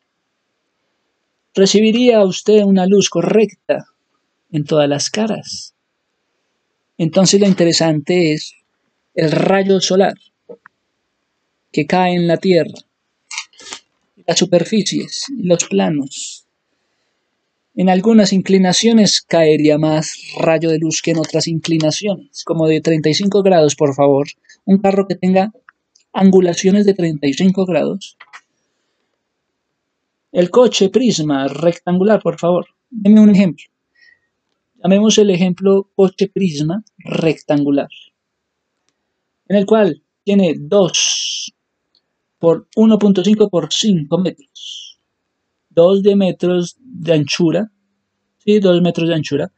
Recibiría 1.55 2.25
usted 2.25 2.63
una 2.63 2.87
luz 2.87 3.09
correcta 3.09 3.87
en 4.51 4.65
todas 4.65 4.89
las 4.89 5.11
caras. 5.11 5.75
Entonces 6.99 7.41
lo 7.41 7.47
interesante 7.47 8.33
es 8.33 8.55
el 9.15 9.31
rayo 9.31 9.81
solar 9.81 10.15
que 11.71 11.87
cae 11.87 12.15
en 12.15 12.27
la 12.27 12.39
Tierra 12.39 12.73
las 14.27 14.39
superficies 14.39 15.27
los 15.37 15.65
planos. 15.65 16.47
En 17.75 17.89
algunas 17.89 18.33
inclinaciones 18.33 19.23
caería 19.23 19.79
más 19.79 20.15
rayo 20.39 20.71
de 20.71 20.79
luz 20.79 21.01
que 21.01 21.13
en 21.13 21.19
otras 21.19 21.49
inclinaciones, 21.49 22.45
como 22.45 22.69
de 22.69 22.83
35 22.83 23.43
grados, 23.43 23.77
por 23.77 23.95
favor. 23.95 24.27
Un 24.67 24.79
carro 24.79 25.07
que 25.09 25.15
tenga 25.15 25.53
angulaciones 26.13 26.85
de 26.85 26.93
35 26.93 27.65
grados. 27.65 28.19
El 30.33 30.51
coche 30.51 30.91
prisma 30.91 31.49
rectangular, 31.49 32.23
por 32.23 32.39
favor. 32.39 32.67
Deme 32.91 33.21
un 33.21 33.31
ejemplo. 33.31 33.65
Llamemos 34.83 35.17
el 35.17 35.31
ejemplo 35.31 35.91
coche 35.95 36.29
prisma 36.29 36.85
rectangular, 36.99 37.89
en 39.49 39.57
el 39.57 39.65
cual 39.65 40.03
tiene 40.25 40.57
dos 40.59 41.55
por 42.43 42.67
1.5 42.75 43.49
por 43.51 43.73
5 43.73 44.19
metros. 44.19 44.99
2 45.71 46.03
de 46.03 46.17
metros 46.17 46.77
de 46.81 47.13
anchura, 47.13 47.71
¿sí? 48.45 48.59
2 48.59 48.83
metros 48.83 49.09
de 49.09 49.15
anchura. 49.15 49.53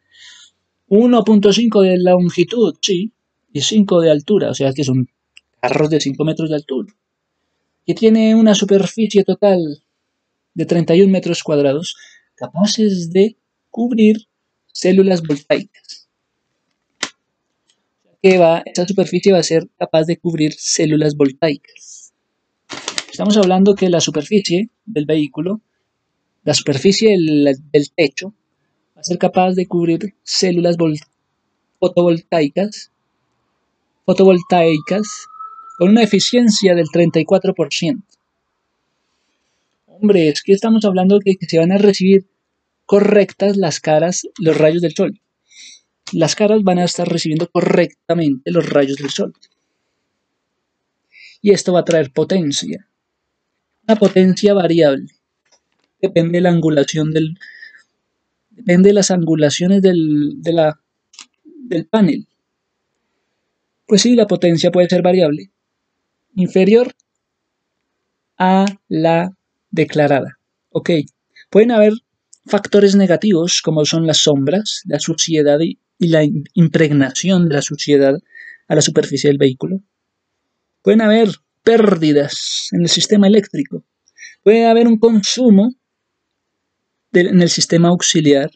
1.5 0.91 1.81
de 1.81 1.97
longitud, 1.99 2.75
sí, 2.83 3.11
y 3.55 3.63
5 3.63 4.03
de 4.03 4.11
altura, 4.11 4.51
o 4.51 4.55
sea 4.55 4.71
que 4.75 4.85
son 4.85 5.09
carros 5.63 5.89
de 5.89 5.99
5 5.99 6.23
metros 6.27 6.51
de 6.51 6.57
altura. 6.57 6.93
Que 7.87 7.95
tiene 7.95 8.35
una 8.35 8.55
superficie 8.55 9.25
total 9.25 9.83
de 10.53 10.67
31 10.67 11.11
metros 11.11 11.43
cuadrados, 11.43 11.97
capaces 12.35 13.11
de 13.13 13.39
cubrir 13.71 14.29
células 14.67 15.23
voltaicas. 15.23 16.11
Que 18.23 18.37
va, 18.37 18.63
esa 18.67 18.87
superficie 18.87 19.33
va 19.33 19.39
a 19.39 19.43
ser 19.43 19.71
capaz 19.79 20.05
de 20.05 20.19
cubrir 20.19 20.53
células 20.53 21.17
voltaicas. 21.17 21.94
Estamos 23.15 23.37
hablando 23.37 23.77
que 23.77 23.89
la 23.91 24.01
superficie 24.01 24.71
del 24.87 25.07
vehículo, 25.07 25.61
la 26.43 26.53
superficie 26.53 27.11
del, 27.11 27.93
techo, 27.95 28.35
va 28.97 29.03
a 29.03 29.05
ser 29.05 29.19
capaz 29.19 29.53
de 29.53 29.69
cubrir 29.69 30.17
células 30.25 30.77
fotovoltaicas, 31.79 32.91
fotovoltaicas 34.05 35.29
con 35.79 35.91
una 35.91 36.03
eficiencia 36.03 36.75
del 36.75 36.87
34%. 36.87 38.03
Hombre, 39.87 40.29
es 40.29 40.43
que 40.43 40.53
estamos 40.53 40.85
hablando 40.85 41.21
de 41.25 41.37
que 41.37 41.47
se 41.47 41.61
van 41.61 41.71
a 41.71 41.79
recibir 41.79 42.27
correctas 42.85 43.57
las 43.57 43.79
caras, 43.79 44.27
los 44.41 44.59
rayos 44.59 44.83
del 44.83 44.97
sol. 44.97 45.21
Las 46.11 46.35
caras 46.35 46.65
van 46.65 46.81
a 46.81 46.85
estar 46.85 47.09
recibiendo 47.09 47.49
correctamente 47.49 48.51
los 48.51 48.69
rayos 48.69 48.97
del 48.97 49.11
sol. 49.11 49.35
Y 51.41 51.53
esto 51.53 51.73
va 51.73 51.79
a 51.79 51.85
traer 51.85 52.11
potencia. 52.11 52.89
Una 53.87 53.97
potencia 53.97 54.55
variable. 54.55 55.09
Depende 56.01 56.39
de 56.39 56.43
la 56.43 56.51
angulación 56.51 57.13
del. 57.13 57.39
Depende 58.51 58.91
de 58.91 58.95
las 58.95 59.11
angulaciones 59.11 59.83
del, 59.83 60.43
de 60.43 60.53
la, 60.53 60.81
del 61.45 61.87
panel. 61.87 62.27
Pues 63.87 64.03
sí, 64.03 64.15
la 64.15 64.27
potencia 64.27 64.71
puede 64.71 64.89
ser 64.89 65.03
variable. 65.03 65.51
Inferior 66.37 66.95
a 68.39 68.65
la 68.89 69.37
declarada. 69.71 70.39
Ok. 70.71 70.91
Pueden 71.51 71.71
haber 71.71 71.93
factores 72.47 72.97
negativos 72.97 73.61
como 73.63 73.85
son 73.85 74.07
las 74.07 74.19
sombras, 74.19 74.83
la 74.87 74.99
suciedad 74.99 75.59
y 75.61 75.79
la 75.99 76.23
impregnación 76.55 77.49
de 77.49 77.57
la 77.57 77.63
suciedad 77.63 78.19
a 78.69 78.75
la 78.75 78.81
superficie 78.81 79.29
del 79.29 79.39
vehículo. 79.39 79.83
Pueden 80.83 81.01
haber 81.01 81.29
pérdidas 81.65 82.69
en 82.73 82.83
el 82.83 82.89
sistema 82.89 83.27
eléctrico. 83.27 83.83
Puede 84.45 84.67
haber 84.67 84.87
un 84.87 84.99
consumo 84.99 85.75
en 87.13 87.43
el 87.43 87.49
sistema 87.49 87.89
auxiliar, 87.89 88.51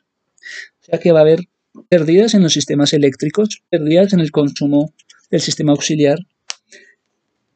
o 0.80 0.84
sea 0.84 1.00
que 1.00 1.10
va 1.10 1.20
a 1.20 1.22
haber 1.22 1.40
pérdidas 1.88 2.34
en 2.34 2.42
los 2.42 2.52
sistemas 2.52 2.92
eléctricos, 2.92 3.62
pérdidas 3.70 4.12
en 4.12 4.20
el 4.20 4.30
consumo 4.30 4.92
del 5.30 5.40
sistema 5.40 5.72
auxiliar 5.72 6.18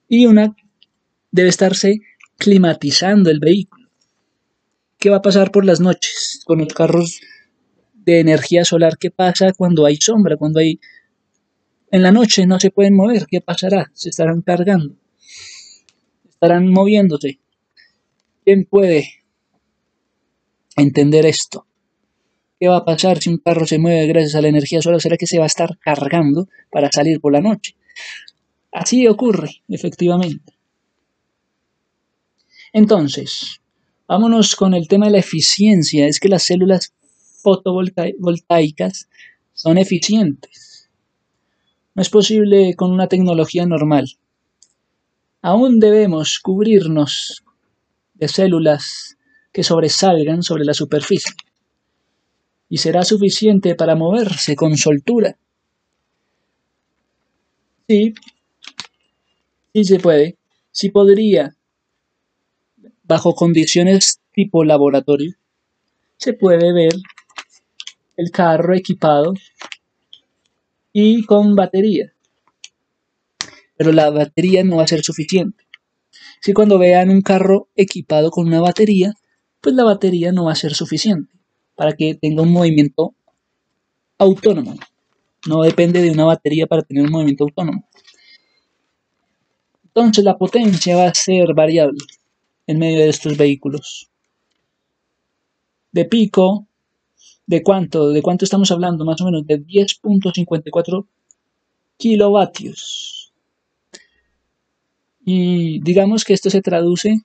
y 0.08 0.26
una 0.26 0.56
debe 1.30 1.48
estarse 1.48 2.00
climatizando 2.38 3.30
el 3.30 3.40
vehículo. 3.40 3.88
¿Qué 4.98 5.10
va 5.10 5.16
a 5.16 5.22
pasar 5.22 5.50
por 5.50 5.64
las 5.64 5.80
noches 5.80 6.40
con 6.44 6.60
los 6.60 6.72
carros 6.72 7.20
de 7.94 8.20
energía 8.20 8.64
solar? 8.64 8.96
¿Qué 8.98 9.10
pasa 9.10 9.52
cuando 9.52 9.84
hay 9.84 9.96
sombra? 9.96 10.36
Cuando 10.36 10.60
hay 10.60 10.80
en 11.90 12.02
la 12.02 12.12
noche 12.12 12.46
no 12.46 12.58
se 12.60 12.70
pueden 12.70 12.94
mover, 12.94 13.26
¿qué 13.26 13.40
pasará? 13.40 13.90
Se 13.94 14.10
estarán 14.10 14.42
cargando 14.42 15.01
estarán 16.42 16.72
moviéndose. 16.72 17.38
¿Quién 18.44 18.64
puede 18.64 19.22
entender 20.76 21.24
esto? 21.24 21.68
¿Qué 22.58 22.66
va 22.66 22.78
a 22.78 22.84
pasar 22.84 23.20
si 23.20 23.30
un 23.30 23.38
carro 23.38 23.64
se 23.64 23.78
mueve 23.78 24.08
gracias 24.08 24.34
a 24.34 24.40
la 24.40 24.48
energía 24.48 24.82
solar? 24.82 25.00
¿Será 25.00 25.16
que 25.16 25.28
se 25.28 25.38
va 25.38 25.44
a 25.44 25.46
estar 25.46 25.78
cargando 25.78 26.48
para 26.68 26.90
salir 26.90 27.20
por 27.20 27.32
la 27.32 27.40
noche? 27.40 27.76
Así 28.72 29.06
ocurre, 29.06 29.62
efectivamente. 29.68 30.54
Entonces, 32.72 33.60
vámonos 34.08 34.56
con 34.56 34.74
el 34.74 34.88
tema 34.88 35.06
de 35.06 35.12
la 35.12 35.18
eficiencia. 35.18 36.08
Es 36.08 36.18
que 36.18 36.28
las 36.28 36.42
células 36.42 36.92
fotovoltaicas 37.44 39.08
son 39.52 39.78
eficientes. 39.78 40.90
No 41.94 42.02
es 42.02 42.08
posible 42.08 42.74
con 42.74 42.90
una 42.90 43.06
tecnología 43.06 43.64
normal 43.64 44.18
aún 45.42 45.80
debemos 45.80 46.38
cubrirnos 46.38 47.42
de 48.14 48.28
células 48.28 49.16
que 49.52 49.64
sobresalgan 49.64 50.42
sobre 50.42 50.64
la 50.64 50.72
superficie. 50.72 51.32
Y 52.68 52.78
será 52.78 53.04
suficiente 53.04 53.74
para 53.74 53.96
moverse 53.96 54.56
con 54.56 54.76
soltura. 54.78 55.36
Sí, 57.88 58.14
sí 59.74 59.84
se 59.84 59.98
puede. 59.98 60.38
si 60.70 60.88
podría, 60.88 61.54
bajo 63.02 63.34
condiciones 63.34 64.20
tipo 64.32 64.64
laboratorio, 64.64 65.34
se 66.16 66.32
puede 66.32 66.72
ver 66.72 66.94
el 68.16 68.30
carro 68.30 68.74
equipado 68.74 69.34
y 70.92 71.24
con 71.26 71.54
batería. 71.54 72.12
Pero 73.82 73.90
la 73.90 74.10
batería 74.10 74.62
no 74.62 74.76
va 74.76 74.84
a 74.84 74.86
ser 74.86 75.02
suficiente. 75.02 75.64
Si 76.40 76.52
cuando 76.52 76.78
vean 76.78 77.10
un 77.10 77.20
carro 77.20 77.66
equipado 77.74 78.30
con 78.30 78.46
una 78.46 78.60
batería, 78.60 79.12
pues 79.60 79.74
la 79.74 79.82
batería 79.82 80.30
no 80.30 80.44
va 80.44 80.52
a 80.52 80.54
ser 80.54 80.72
suficiente 80.72 81.34
para 81.74 81.94
que 81.94 82.14
tenga 82.14 82.42
un 82.42 82.52
movimiento 82.52 83.16
autónomo. 84.18 84.76
No 85.48 85.62
depende 85.62 86.00
de 86.00 86.12
una 86.12 86.26
batería 86.26 86.68
para 86.68 86.82
tener 86.82 87.02
un 87.02 87.10
movimiento 87.10 87.42
autónomo. 87.42 87.88
Entonces 89.86 90.22
la 90.22 90.38
potencia 90.38 90.94
va 90.94 91.08
a 91.08 91.14
ser 91.14 91.52
variable 91.54 92.04
en 92.68 92.78
medio 92.78 93.00
de 93.00 93.08
estos 93.08 93.36
vehículos. 93.36 94.10
De 95.90 96.04
pico, 96.04 96.68
¿de 97.46 97.64
cuánto? 97.64 98.10
¿De 98.10 98.22
cuánto 98.22 98.44
estamos 98.44 98.70
hablando? 98.70 99.04
Más 99.04 99.20
o 99.22 99.24
menos 99.24 99.44
de 99.44 99.60
10.54 99.60 101.04
kilovatios. 101.96 103.21
Y 105.24 105.80
digamos 105.82 106.24
que 106.24 106.34
esto 106.34 106.50
se 106.50 106.62
traduce 106.62 107.20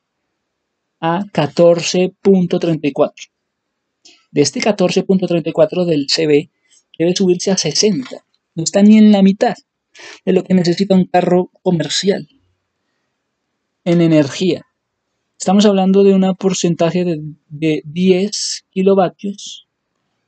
a 1.00 1.24
14.34. 1.26 3.12
De 4.32 4.42
este 4.42 4.60
14.34 4.60 5.86
del 5.86 6.08
CB 6.08 6.50
debe 6.98 7.16
subirse 7.16 7.52
a 7.52 7.58
60. 7.58 8.24
No 8.56 8.64
está 8.64 8.82
ni 8.82 8.98
en 8.98 9.12
la 9.12 9.22
mitad 9.22 9.56
de 10.26 10.34
lo 10.34 10.44
que 10.44 10.54
necesita 10.54 10.96
un 10.96 11.06
carro 11.06 11.50
comercial 11.64 12.28
en 13.84 14.02
energía. 14.02 14.64
Estamos 15.40 15.66
hablando 15.66 16.04
de 16.04 16.14
un 16.14 16.36
porcentaje 16.36 17.06
de, 17.06 17.22
de 17.50 17.82
10 17.86 18.66
kilovatios, 18.72 19.68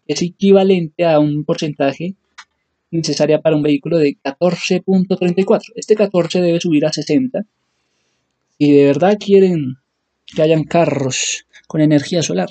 que 0.08 0.14
es 0.14 0.22
equivalente 0.22 1.06
a 1.06 1.20
un 1.20 1.44
porcentaje 1.44 2.16
necesaria 2.92 3.42
para 3.42 3.56
un 3.56 3.64
vehículo 3.64 3.98
de 3.98 4.18
14.34. 4.24 5.74
Este 5.76 5.96
14 5.96 6.42
debe 6.42 6.60
subir 6.60 6.86
a 6.86 6.94
60. 6.94 7.46
Si 8.60 8.74
de 8.74 8.84
verdad 8.84 9.18
quieren 9.18 9.78
que 10.26 10.42
hayan 10.42 10.66
carros 10.66 11.46
con 11.66 11.80
energía 11.80 12.22
solar, 12.22 12.50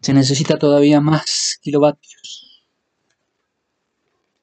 se 0.00 0.14
necesita 0.14 0.56
todavía 0.56 1.02
más 1.02 1.58
kilovatios. 1.60 2.64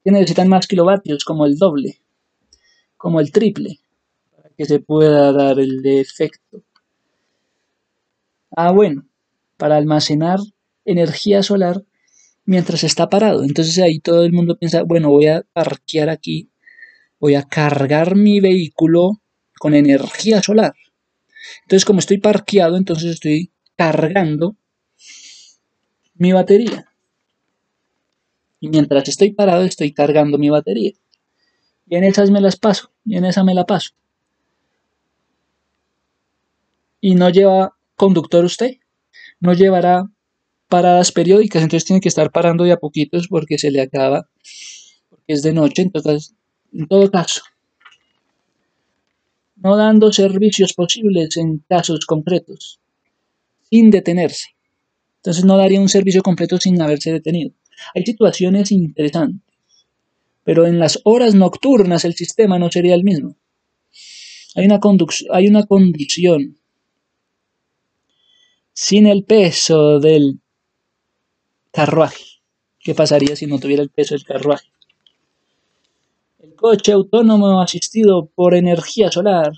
Se 0.04 0.12
necesitan 0.12 0.46
más 0.46 0.68
kilovatios 0.68 1.24
como 1.24 1.44
el 1.44 1.58
doble, 1.58 2.00
como 2.96 3.18
el 3.18 3.32
triple, 3.32 3.80
para 4.36 4.50
que 4.50 4.64
se 4.64 4.78
pueda 4.78 5.32
dar 5.32 5.58
el 5.58 5.84
efecto. 5.84 6.62
Ah, 8.52 8.70
bueno, 8.70 9.08
para 9.56 9.76
almacenar 9.76 10.38
energía 10.84 11.42
solar 11.42 11.82
mientras 12.44 12.84
está 12.84 13.08
parado. 13.08 13.42
Entonces 13.42 13.76
ahí 13.80 13.98
todo 13.98 14.24
el 14.24 14.32
mundo 14.32 14.56
piensa, 14.56 14.84
bueno, 14.84 15.10
voy 15.10 15.26
a 15.26 15.42
parquear 15.52 16.10
aquí, 16.10 16.48
voy 17.18 17.34
a 17.34 17.42
cargar 17.42 18.14
mi 18.14 18.38
vehículo 18.38 19.21
con 19.62 19.74
energía 19.74 20.42
solar. 20.42 20.74
Entonces 21.62 21.84
como 21.84 22.00
estoy 22.00 22.18
parqueado, 22.18 22.76
entonces 22.76 23.12
estoy 23.12 23.52
cargando 23.76 24.56
mi 26.14 26.32
batería. 26.32 26.88
Y 28.58 28.70
mientras 28.70 29.06
estoy 29.06 29.30
parado, 29.30 29.62
estoy 29.62 29.92
cargando 29.92 30.36
mi 30.36 30.50
batería. 30.50 30.94
Y 31.86 31.94
en 31.94 32.02
esas 32.02 32.32
me 32.32 32.40
las 32.40 32.56
paso, 32.56 32.90
y 33.04 33.16
en 33.16 33.24
esa 33.24 33.44
me 33.44 33.54
la 33.54 33.64
paso. 33.64 33.90
Y 37.00 37.14
no 37.14 37.30
lleva 37.30 37.76
conductor 37.94 38.44
usted, 38.44 38.78
no 39.38 39.52
llevará 39.52 40.10
paradas 40.66 41.12
periódicas, 41.12 41.62
entonces 41.62 41.86
tiene 41.86 42.00
que 42.00 42.08
estar 42.08 42.32
parando 42.32 42.64
de 42.64 42.72
a 42.72 42.78
poquitos 42.78 43.28
porque 43.28 43.58
se 43.58 43.70
le 43.70 43.80
acaba, 43.80 44.28
porque 45.08 45.34
es 45.34 45.44
de 45.44 45.52
noche, 45.52 45.82
entonces, 45.82 46.34
en 46.72 46.88
todo 46.88 47.08
caso, 47.12 47.42
no 49.62 49.76
dando 49.76 50.12
servicios 50.12 50.72
posibles 50.72 51.36
en 51.36 51.58
casos 51.68 52.04
concretos, 52.06 52.80
sin 53.70 53.90
detenerse. 53.90 54.56
Entonces 55.16 55.44
no 55.44 55.56
daría 55.56 55.80
un 55.80 55.88
servicio 55.88 56.22
completo 56.22 56.58
sin 56.58 56.80
haberse 56.82 57.12
detenido. 57.12 57.52
Hay 57.94 58.04
situaciones 58.04 58.72
interesantes, 58.72 59.54
pero 60.44 60.66
en 60.66 60.78
las 60.78 61.00
horas 61.04 61.34
nocturnas 61.34 62.04
el 62.04 62.14
sistema 62.14 62.58
no 62.58 62.70
sería 62.70 62.94
el 62.94 63.04
mismo. 63.04 63.36
Hay 64.56 64.66
una, 64.66 64.80
hay 65.30 65.48
una 65.48 65.64
condición. 65.64 66.58
Sin 68.74 69.06
el 69.06 69.24
peso 69.24 70.00
del 70.00 70.40
carruaje. 71.70 72.24
¿Qué 72.80 72.94
pasaría 72.94 73.36
si 73.36 73.46
no 73.46 73.58
tuviera 73.58 73.82
el 73.82 73.90
peso 73.90 74.14
del 74.14 74.24
carruaje? 74.24 74.66
Coche 76.62 76.92
autónomo 76.92 77.60
asistido 77.60 78.30
por 78.36 78.54
energía 78.54 79.10
solar 79.10 79.50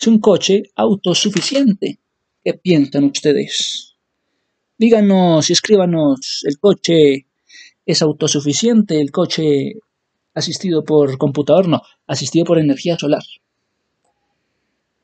es 0.00 0.06
un 0.06 0.20
coche 0.20 0.62
autosuficiente. 0.76 1.98
¿Qué 2.44 2.54
piensan 2.54 3.02
ustedes? 3.02 3.96
Díganos, 4.78 5.50
escríbanos, 5.50 6.44
el 6.44 6.56
coche 6.60 7.26
es 7.84 8.00
autosuficiente, 8.00 9.00
el 9.00 9.10
coche 9.10 9.72
asistido 10.34 10.84
por 10.84 11.18
computador, 11.18 11.66
no, 11.66 11.82
asistido 12.06 12.44
por 12.44 12.60
energía 12.60 12.96
solar. 12.96 13.24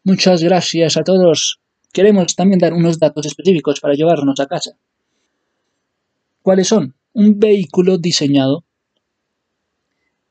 Muchas 0.05 0.45
gracias 0.45 0.97
a 0.97 1.03
todos. 1.03 1.59
Queremos 1.93 2.37
también 2.37 2.61
dar 2.61 2.73
unos 2.73 3.01
datos 3.01 3.27
específicos 3.27 3.81
para 3.81 3.95
llevarnos 3.95 4.39
a 4.39 4.47
casa. 4.47 4.79
¿Cuáles 6.41 6.69
son? 6.69 6.95
Un 7.15 7.41
vehículo 7.41 7.99
diseñado 7.99 8.63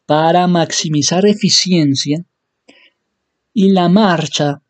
para 0.05 0.47
maximizar 0.47 1.25
eficiencia 1.25 2.25
y 3.53 3.71
la 3.71 3.89
marcha 3.89 4.61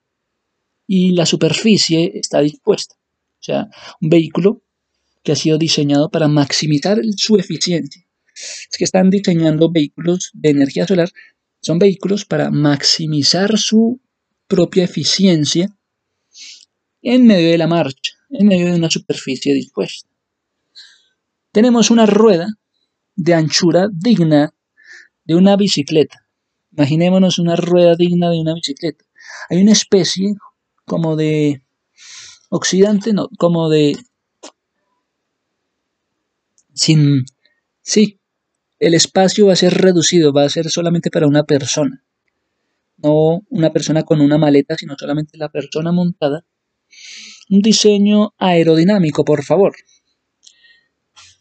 y 0.87 1.13
la 1.13 1.25
superficie 1.25 2.11
está 2.15 2.41
dispuesta. 2.41 2.95
O 2.95 3.43
sea, 3.43 3.67
un 4.01 4.09
vehículo 4.09 4.61
que 5.23 5.31
ha 5.31 5.35
sido 5.35 5.57
diseñado 5.57 6.09
para 6.09 6.27
maximizar 6.27 6.99
su 7.15 7.37
eficiencia. 7.37 8.05
Es 8.33 8.77
que 8.77 8.83
están 8.83 9.09
diseñando 9.09 9.71
vehículos 9.71 10.31
de 10.33 10.49
energía 10.49 10.85
solar, 10.85 11.09
son 11.61 11.79
vehículos 11.79 12.25
para 12.25 12.51
maximizar 12.51 13.57
su 13.57 14.01
propia 14.47 14.83
eficiencia 14.83 15.67
en 17.01 17.25
medio 17.25 17.49
de 17.51 17.57
la 17.57 17.67
marcha, 17.67 18.13
en 18.29 18.47
medio 18.47 18.67
de 18.67 18.75
una 18.75 18.89
superficie 18.89 19.53
dispuesta. 19.53 20.09
Tenemos 21.51 21.91
una 21.91 22.05
rueda 22.05 22.47
de 23.15 23.33
anchura 23.33 23.87
digna 23.91 24.53
de 25.25 25.35
una 25.35 25.55
bicicleta. 25.55 26.27
Imaginémonos 26.71 27.39
una 27.39 27.55
rueda 27.55 27.95
digna 27.95 28.29
de 28.29 28.39
una 28.39 28.53
bicicleta. 28.53 29.05
Hay 29.49 29.61
una 29.61 29.71
especie 29.71 30.33
como 30.85 31.15
de 31.15 31.61
oxidante, 32.49 33.13
no, 33.13 33.29
como 33.37 33.69
de... 33.69 33.97
Sin... 36.73 37.25
Sí, 37.81 38.19
el 38.79 38.93
espacio 38.93 39.47
va 39.47 39.53
a 39.53 39.57
ser 39.57 39.73
reducido, 39.73 40.33
va 40.33 40.43
a 40.43 40.49
ser 40.49 40.69
solamente 40.69 41.11
para 41.11 41.27
una 41.27 41.43
persona. 41.43 42.03
No 42.97 43.41
una 43.49 43.71
persona 43.71 44.03
con 44.03 44.21
una 44.21 44.37
maleta, 44.37 44.75
sino 44.77 44.95
solamente 44.97 45.37
la 45.37 45.49
persona 45.49 45.91
montada. 45.91 46.45
Un 47.49 47.61
diseño 47.61 48.33
aerodinámico, 48.37 49.25
por 49.25 49.43
favor. 49.43 49.75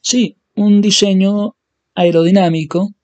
Sí, 0.01 0.39
un 0.55 0.81
diseño 0.81 1.57
aerodinámico 1.95 2.95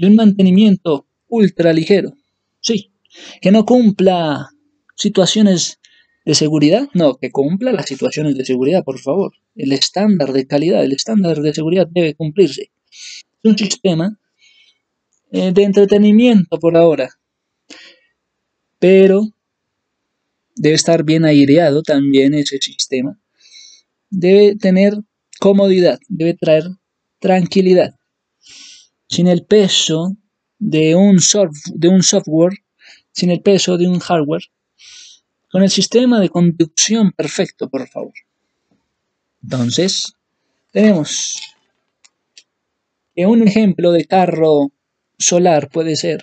y 0.00 0.06
un 0.06 0.16
mantenimiento 0.16 1.06
ultra 1.28 1.72
ligero. 1.72 2.14
Sí, 2.60 2.92
que 3.40 3.50
no 3.50 3.64
cumpla 3.64 4.48
situaciones 4.96 5.80
¿De 6.24 6.34
seguridad? 6.34 6.88
No, 6.92 7.16
que 7.16 7.30
cumpla 7.30 7.72
las 7.72 7.86
situaciones 7.86 8.36
de 8.36 8.44
seguridad, 8.44 8.84
por 8.84 8.98
favor. 8.98 9.32
El 9.54 9.72
estándar 9.72 10.32
de 10.32 10.46
calidad, 10.46 10.84
el 10.84 10.92
estándar 10.92 11.40
de 11.40 11.54
seguridad 11.54 11.88
debe 11.90 12.14
cumplirse. 12.14 12.70
Es 13.42 13.50
un 13.50 13.56
sistema 13.56 14.18
eh, 15.32 15.52
de 15.52 15.62
entretenimiento 15.62 16.58
por 16.58 16.76
ahora, 16.76 17.10
pero 18.78 19.22
debe 20.54 20.74
estar 20.74 21.04
bien 21.04 21.24
aireado 21.24 21.82
también 21.82 22.34
ese 22.34 22.58
sistema. 22.58 23.18
Debe 24.10 24.56
tener 24.56 24.94
comodidad, 25.38 25.98
debe 26.08 26.34
traer 26.34 26.64
tranquilidad. 27.18 27.94
Sin 29.10 29.26
el 29.26 29.44
peso 29.44 30.16
de 30.58 30.94
un, 30.94 31.18
de 31.74 31.88
un 31.88 32.02
software, 32.02 32.54
sin 33.12 33.30
el 33.30 33.42
peso 33.42 33.76
de 33.76 33.88
un 33.88 33.98
hardware, 33.98 34.44
con 35.50 35.62
el 35.62 35.70
sistema 35.70 36.20
de 36.20 36.28
conducción 36.28 37.12
perfecto, 37.12 37.68
por 37.68 37.88
favor. 37.88 38.14
Entonces, 39.42 40.14
tenemos 40.70 41.40
que 43.14 43.26
un 43.26 43.46
ejemplo 43.46 43.90
de 43.90 44.04
carro 44.04 44.70
solar 45.18 45.68
puede 45.70 45.96
ser 45.96 46.22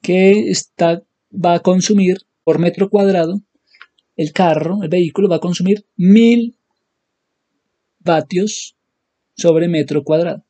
que 0.00 0.50
está, 0.50 1.02
va 1.32 1.54
a 1.54 1.60
consumir 1.60 2.18
por 2.44 2.58
metro 2.58 2.90
cuadrado, 2.90 3.40
el 4.16 4.32
carro, 4.32 4.82
el 4.82 4.90
vehículo 4.90 5.28
va 5.28 5.36
a 5.36 5.40
consumir 5.40 5.86
mil 5.96 6.56
vatios 7.98 8.76
sobre 9.34 9.66
metro 9.66 10.04
cuadrado. 10.04 10.44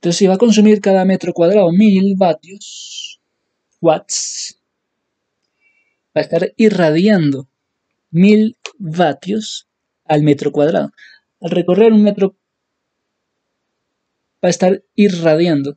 Entonces, 0.00 0.16
si 0.16 0.26
va 0.26 0.34
a 0.34 0.38
consumir 0.38 0.80
cada 0.80 1.04
metro 1.04 1.34
cuadrado 1.34 1.70
mil 1.72 2.14
vatios, 2.16 3.20
watts, 3.82 4.58
va 6.16 6.20
a 6.20 6.20
estar 6.22 6.54
irradiando 6.56 7.50
mil 8.10 8.56
vatios 8.78 9.68
al 10.06 10.22
metro 10.22 10.52
cuadrado. 10.52 10.90
Al 11.42 11.50
recorrer 11.50 11.92
un 11.92 12.02
metro 12.02 12.34
va 14.42 14.48
a 14.48 14.48
estar 14.48 14.82
irradiando. 14.94 15.76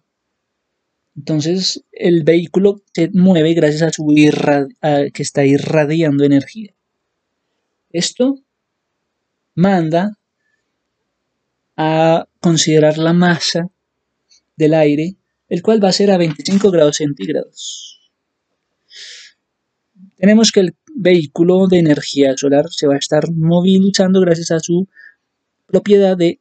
Entonces 1.18 1.84
el 1.92 2.24
vehículo 2.24 2.82
se 2.94 3.10
mueve 3.14 3.54
gracias 3.54 3.82
a 3.82 3.92
su 3.92 4.06
que 4.06 5.22
está 5.22 5.44
irradiando 5.44 6.24
energía. 6.24 6.74
Esto 7.90 8.40
manda 9.54 10.18
a 11.76 12.26
considerar 12.40 12.98
la 12.98 13.12
masa 13.12 13.70
del 14.56 14.74
aire, 14.74 15.16
el 15.50 15.62
cual 15.62 15.84
va 15.84 15.90
a 15.90 15.94
ser 15.94 16.12
a 16.12 16.18
25 16.18 16.72
grados 16.72 16.98
centígrados. 16.98 18.12
Tenemos 20.18 20.52
que 20.52 20.62
el 20.62 20.76
vehículo 20.96 21.68
de 21.68 21.80
energía 21.80 22.38
solar 22.38 22.66
se 22.70 22.88
va 22.88 22.96
a 22.96 23.00
estar 23.00 23.32
movilizando 23.32 24.22
gracias 24.22 24.52
a 24.52 24.60
su 24.60 24.88
propiedad 25.66 26.16
de 26.16 26.40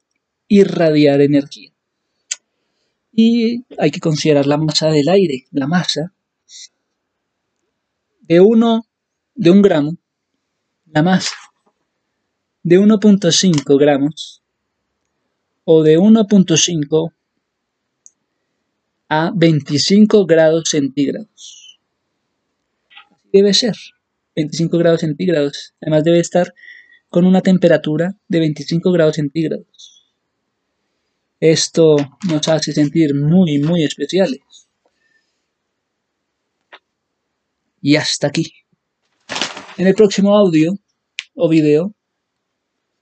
irradiar 0.48 1.20
energía. 1.20 1.70
Y 3.12 3.64
hay 3.79 3.90
que 3.90 4.01
considerar 4.01 4.46
la 4.46 4.57
masa 4.57 4.88
del 4.88 5.09
aire, 5.09 5.46
la 5.51 5.66
masa 5.66 6.12
de 8.20 8.40
uno 8.40 8.87
de 9.35 9.51
un 9.51 9.62
gramo, 9.62 9.96
la 10.87 11.03
masa 11.03 11.35
de 12.62 12.79
1.5 12.79 13.79
gramos 13.79 14.42
o 15.64 15.83
de 15.83 15.98
1.5 15.98 17.12
a 19.14 19.31
25 19.35 20.25
grados 20.25 20.70
centígrados. 20.70 21.79
Debe 23.31 23.53
ser, 23.53 23.75
25 24.35 24.79
grados 24.79 25.01
centígrados. 25.01 25.75
Además 25.83 26.03
debe 26.05 26.18
estar 26.18 26.55
con 27.11 27.27
una 27.27 27.42
temperatura 27.42 28.16
de 28.29 28.40
25 28.40 28.90
grados 28.90 29.16
centígrados. 29.16 30.16
Esto 31.40 31.96
nos 32.27 32.48
hace 32.48 32.72
sentir 32.72 33.14
muy, 33.14 33.59
muy 33.59 33.85
especiales. 33.85 34.40
Y 37.83 37.96
hasta 37.96 38.29
aquí. 38.29 38.51
En 39.77 39.88
el 39.88 39.94
próximo 39.94 40.35
audio 40.35 40.72
o 41.35 41.51
video 41.51 41.94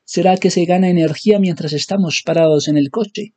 será 0.04 0.36
que 0.38 0.50
se 0.50 0.64
gana 0.64 0.88
energía 0.88 1.38
mientras 1.38 1.72
estamos 1.72 2.22
parados 2.26 2.66
en 2.66 2.78
el 2.78 2.90
coche. 2.90 3.34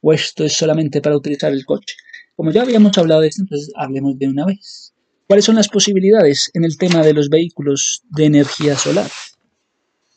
O 0.00 0.12
esto 0.12 0.44
es 0.44 0.52
solamente 0.54 1.00
para 1.00 1.16
utilizar 1.16 1.52
el 1.52 1.64
coche. 1.64 1.94
Como 2.36 2.50
ya 2.50 2.62
habíamos 2.62 2.96
hablado 2.98 3.20
de 3.20 3.28
esto, 3.28 3.42
entonces 3.42 3.72
hablemos 3.76 4.18
de 4.18 4.28
una 4.28 4.46
vez. 4.46 4.92
¿Cuáles 5.26 5.44
son 5.44 5.56
las 5.56 5.68
posibilidades 5.68 6.50
en 6.54 6.64
el 6.64 6.76
tema 6.76 7.02
de 7.02 7.14
los 7.14 7.28
vehículos 7.28 8.02
de 8.10 8.26
energía 8.26 8.76
solar? 8.76 9.10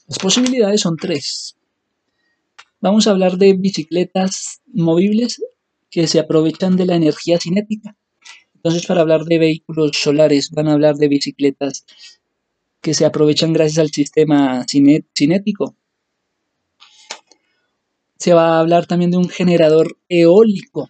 Las 0.08 0.20
posibilidades 0.20 0.82
son 0.82 0.98
tres. 0.98 1.56
Vamos 2.80 3.08
a 3.08 3.12
hablar 3.12 3.38
de 3.38 3.54
bicicletas 3.54 4.62
movibles 4.68 5.42
que 5.90 6.08
se 6.08 6.20
aprovechan 6.20 6.76
de 6.76 6.86
la 6.86 6.96
energía 6.96 7.40
cinética. 7.40 7.96
Entonces, 8.56 8.86
para 8.86 9.02
hablar 9.02 9.24
de 9.24 9.40
vehículos 9.40 9.92
solares, 9.94 10.52
van 10.52 10.68
a 10.68 10.74
hablar 10.74 10.96
de 10.96 11.08
bicicletas 11.08 11.86
que 12.82 12.94
se 12.94 13.06
aprovechan 13.06 13.54
gracias 13.54 13.80
al 13.80 13.92
sistema 13.92 14.66
cinético. 14.68 15.76
Se 18.18 18.34
va 18.34 18.56
a 18.56 18.60
hablar 18.60 18.88
también 18.88 19.12
de 19.12 19.18
un 19.18 19.30
generador 19.30 19.98
eólico 20.10 20.90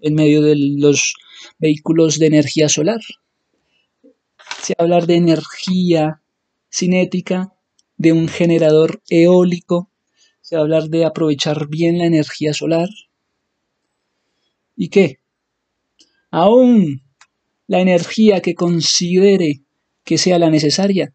en 0.00 0.14
medio 0.14 0.42
de 0.42 0.54
los 0.56 1.14
vehículos 1.58 2.18
de 2.18 2.26
energía 2.26 2.68
solar. 2.68 3.00
Se 4.62 4.74
va 4.74 4.80
a 4.80 4.82
hablar 4.82 5.06
de 5.06 5.16
energía 5.16 6.22
cinética 6.70 7.52
de 7.96 8.12
un 8.12 8.28
generador 8.28 9.02
eólico, 9.08 9.90
se 10.40 10.56
va 10.56 10.60
a 10.60 10.64
hablar 10.64 10.84
de 10.84 11.04
aprovechar 11.04 11.68
bien 11.68 11.98
la 11.98 12.06
energía 12.06 12.52
solar. 12.52 12.88
¿Y 14.76 14.88
qué? 14.88 15.18
Aún 16.30 17.02
la 17.66 17.80
energía 17.80 18.40
que 18.42 18.54
considere 18.54 19.62
que 20.04 20.18
sea 20.18 20.38
la 20.38 20.50
necesaria 20.50 21.12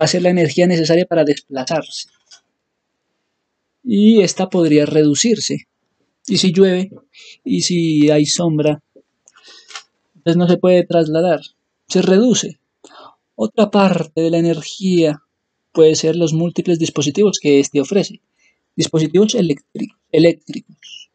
va 0.00 0.04
a 0.04 0.08
ser 0.08 0.22
la 0.22 0.30
energía 0.30 0.66
necesaria 0.66 1.06
para 1.06 1.24
desplazarse. 1.24 2.08
Y 3.84 4.22
esta 4.22 4.48
podría 4.48 4.86
reducirse. 4.86 5.66
Y 6.26 6.38
si 6.38 6.52
llueve, 6.52 6.90
y 7.44 7.62
si 7.62 8.10
hay 8.10 8.26
sombra, 8.26 8.82
entonces 10.14 10.36
no 10.36 10.46
se 10.46 10.56
puede 10.56 10.84
trasladar, 10.84 11.40
se 11.88 12.00
reduce. 12.00 12.60
Otra 13.34 13.70
parte 13.70 14.20
de 14.20 14.30
la 14.30 14.38
energía 14.38 15.20
puede 15.72 15.96
ser 15.96 16.14
los 16.14 16.32
múltiples 16.32 16.78
dispositivos 16.78 17.40
que 17.40 17.58
éste 17.58 17.80
ofrece. 17.80 18.20
Dispositivos 18.76 19.34
eléctricos. 19.34 21.10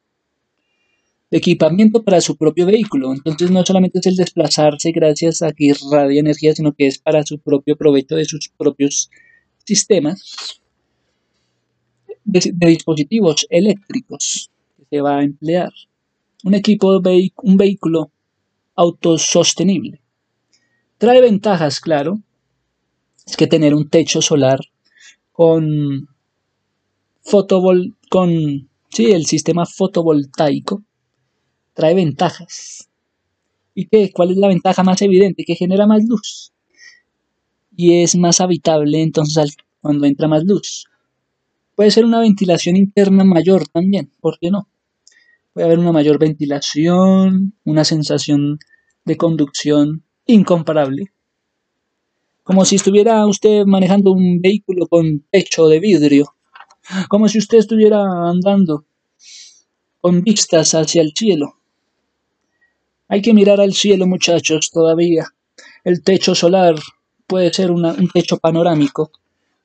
Equipamiento 1.32 2.04
para 2.04 2.20
su 2.20 2.36
propio 2.36 2.66
vehículo. 2.66 3.14
Entonces 3.14 3.50
no 3.50 3.66
solamente 3.66 4.00
es 4.00 4.08
el 4.08 4.18
desplazarse 4.18 4.92
gracias 4.92 5.42
a 5.42 5.54
que 5.54 5.66
irradia 5.68 6.20
energía, 6.20 6.54
sino 6.54 6.74
que 6.74 6.88
es 6.88 7.00
para 7.00 7.24
su 7.24 7.40
propio 7.40 7.78
provecho 7.78 8.16
de 8.16 8.26
sus 8.26 8.50
propios 8.58 9.10
sistemas 9.66 10.62
de, 12.28 12.68
dispositivos 12.68 13.48
eléctricos 13.50 14.52
que 14.78 14.86
se 14.90 15.02
va 15.02 15.18
a 15.18 15.24
emplear. 15.24 15.72
Un 16.44 16.54
equipo, 16.54 17.02
un 17.44 17.58
vehículo 17.58 18.12
autosostenible. 18.76 20.02
Trae 20.98 21.22
ventajas, 21.22 21.80
claro, 21.80 22.20
es 23.26 23.36
que 23.36 23.48
tener 23.48 23.74
un 23.74 23.90
techo 23.90 24.22
solar 24.22 24.60
con 25.32 26.08
fotovol 27.22 27.96
con 28.10 28.70
sí, 28.90 29.12
el 29.12 29.26
sistema 29.26 29.66
fotovoltaico 29.66 30.84
trae 31.74 31.94
ventajas. 31.94 32.90
¿Y 33.76 33.86
qué? 33.86 34.12
¿Cuál 34.12 34.32
es 34.32 34.38
la 34.38 34.48
ventaja 34.48 34.84
más 34.84 35.02
evidente? 35.02 35.44
Que 35.46 35.56
genera 35.56 35.86
más 35.86 36.04
luz. 36.06 36.52
Y 37.76 38.02
es 38.02 38.16
más 38.16 38.42
habitable 38.42 39.02
entonces 39.02 39.56
cuando 39.82 40.08
entra 40.08 40.28
más 40.28 40.44
luz. 40.44 40.88
Puede 41.78 41.92
ser 41.92 42.04
una 42.04 42.20
ventilación 42.20 42.76
interna 42.76 43.24
mayor 43.24 43.70
también, 43.70 44.12
¿por 44.20 44.38
qué 44.38 44.52
no? 44.52 44.68
Puede 45.54 45.68
haber 45.68 45.80
una 45.80 45.94
mayor 45.94 46.20
ventilación, 46.20 47.54
una 47.64 47.86
sensación 47.86 48.60
de 49.06 49.16
conducción 49.16 50.04
incomparable 50.26 51.14
como 52.48 52.64
si 52.64 52.78
estuviera 52.78 53.28
usted 53.28 53.66
manejando 53.66 54.14
un 54.14 54.40
vehículo 54.40 54.88
con 54.88 55.26
techo 55.30 55.68
de 55.68 55.82
vidrio, 55.82 56.34
como 57.10 57.28
si 57.28 57.40
usted 57.40 57.58
estuviera 57.58 58.00
andando 58.02 58.86
con 60.00 60.24
vistas 60.24 60.74
hacia 60.74 61.02
el 61.02 61.12
cielo. 61.14 61.60
Hay 63.10 63.22
que 63.22 63.34
mirar 63.34 63.60
al 63.60 63.74
cielo, 63.74 64.08
muchachos, 64.08 64.72
todavía. 64.72 65.26
El 65.84 66.02
techo 66.04 66.36
solar 66.36 66.76
puede 67.28 67.52
ser 67.52 67.70
un 67.70 68.10
techo 68.14 68.38
panorámico, 68.38 69.12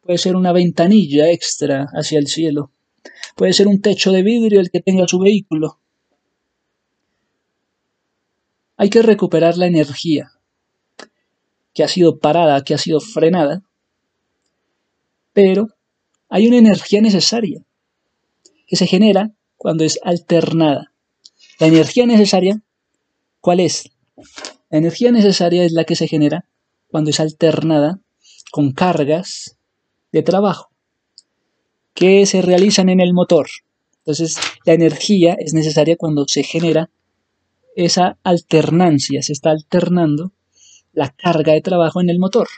puede 0.02 0.18
ser 0.18 0.36
una 0.36 0.52
ventanilla 0.52 1.30
extra 1.30 1.86
hacia 1.92 2.18
el 2.18 2.26
cielo, 2.26 2.72
puede 3.36 3.52
ser 3.52 3.68
un 3.68 3.80
techo 3.80 4.12
de 4.12 4.22
vidrio 4.22 4.60
el 4.60 4.70
que 4.70 4.80
tenga 4.80 5.06
su 5.06 5.18
vehículo. 5.18 5.78
Hay 8.76 8.90
que 8.90 9.02
recuperar 9.02 9.56
la 9.56 9.66
energía, 9.66 10.32
que 11.72 11.84
ha 11.84 11.88
sido 11.88 12.18
parada, 12.18 12.62
que 12.64 12.74
ha 12.74 12.78
sido 12.78 13.00
frenada, 13.00 13.62
pero 15.32 15.68
hay 16.28 16.48
una 16.48 16.58
energía 16.58 17.00
necesaria 17.00 17.64
que 18.66 18.76
se 18.76 18.86
genera 18.86 19.32
cuando 19.56 19.84
es 19.84 20.00
alternada. 20.02 20.92
La 21.60 21.68
energía 21.68 22.06
necesaria, 22.06 22.60
¿cuál 23.40 23.60
es? 23.60 23.90
La 24.68 24.78
energía 24.78 25.12
necesaria 25.12 25.64
es 25.64 25.72
la 25.72 25.84
que 25.84 25.94
se 25.94 26.08
genera 26.08 26.46
cuando 26.88 27.10
es 27.10 27.20
alternada 27.20 28.00
con 28.50 28.72
cargas 28.72 29.56
de 30.12 30.22
trabajo 30.22 30.72
que 31.94 32.26
se 32.26 32.42
realizan 32.42 32.88
en 32.88 33.00
el 33.00 33.12
motor. 33.12 33.48
Entonces, 33.98 34.36
la 34.64 34.72
energía 34.72 35.34
es 35.34 35.54
necesaria 35.54 35.96
cuando 35.96 36.24
se 36.26 36.42
genera 36.42 36.90
esa 37.76 38.18
alternancia, 38.22 39.22
se 39.22 39.32
está 39.32 39.50
alternando 39.50 40.32
la 40.92 41.10
carga 41.10 41.52
de 41.52 41.62
trabajo 41.62 42.00
en 42.00 42.10
el 42.10 42.18
motor, 42.18 42.48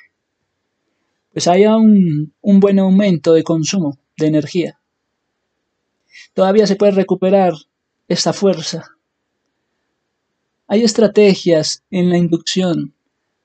pues 1.32 1.46
haya 1.46 1.76
un, 1.76 2.32
un 2.40 2.60
buen 2.60 2.78
aumento 2.78 3.32
de 3.32 3.44
consumo 3.44 3.98
de 4.16 4.26
energía. 4.26 4.80
Todavía 6.32 6.66
se 6.66 6.76
puede 6.76 6.92
recuperar 6.92 7.52
esta 8.08 8.32
fuerza. 8.32 8.90
Hay 10.66 10.82
estrategias 10.82 11.84
en 11.90 12.10
la 12.10 12.18
inducción 12.18 12.94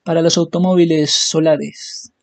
para 0.04 0.22
los 0.22 0.38
automóviles 0.38 1.12
solares 1.12 2.14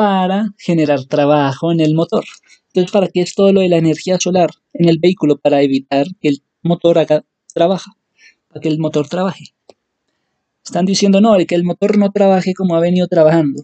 para 0.00 0.54
generar 0.56 1.04
trabajo 1.04 1.72
en 1.72 1.80
el 1.80 1.94
motor. 1.94 2.24
Entonces, 2.68 2.90
¿para 2.90 3.08
qué 3.08 3.20
es 3.20 3.34
todo 3.34 3.52
lo 3.52 3.60
de 3.60 3.68
la 3.68 3.76
energía 3.76 4.18
solar 4.18 4.48
en 4.72 4.88
el 4.88 4.98
vehículo? 4.98 5.36
Para 5.36 5.60
evitar 5.60 6.06
que 6.22 6.28
el 6.28 6.42
motor 6.62 6.98
haga 6.98 7.22
trabaja, 7.52 7.92
para 8.48 8.62
que 8.62 8.68
el 8.70 8.78
motor 8.78 9.08
trabaje. 9.08 9.52
Están 10.64 10.86
diciendo, 10.86 11.20
no, 11.20 11.36
que 11.46 11.54
el 11.54 11.64
motor 11.64 11.98
no 11.98 12.10
trabaje 12.12 12.54
como 12.54 12.76
ha 12.76 12.80
venido 12.80 13.08
trabajando. 13.08 13.62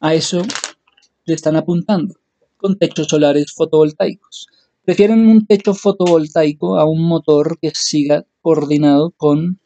A 0.00 0.12
eso 0.12 0.42
le 1.24 1.34
están 1.34 1.54
apuntando 1.54 2.16
con 2.56 2.78
techos 2.78 3.06
solares 3.06 3.52
fotovoltaicos. 3.52 4.48
Prefieren 4.84 5.28
un 5.28 5.46
techo 5.46 5.74
fotovoltaico 5.74 6.80
a 6.80 6.84
un 6.84 7.04
motor 7.04 7.60
que 7.62 7.70
siga 7.74 8.26
coordinado 8.42 9.12
con 9.12 9.59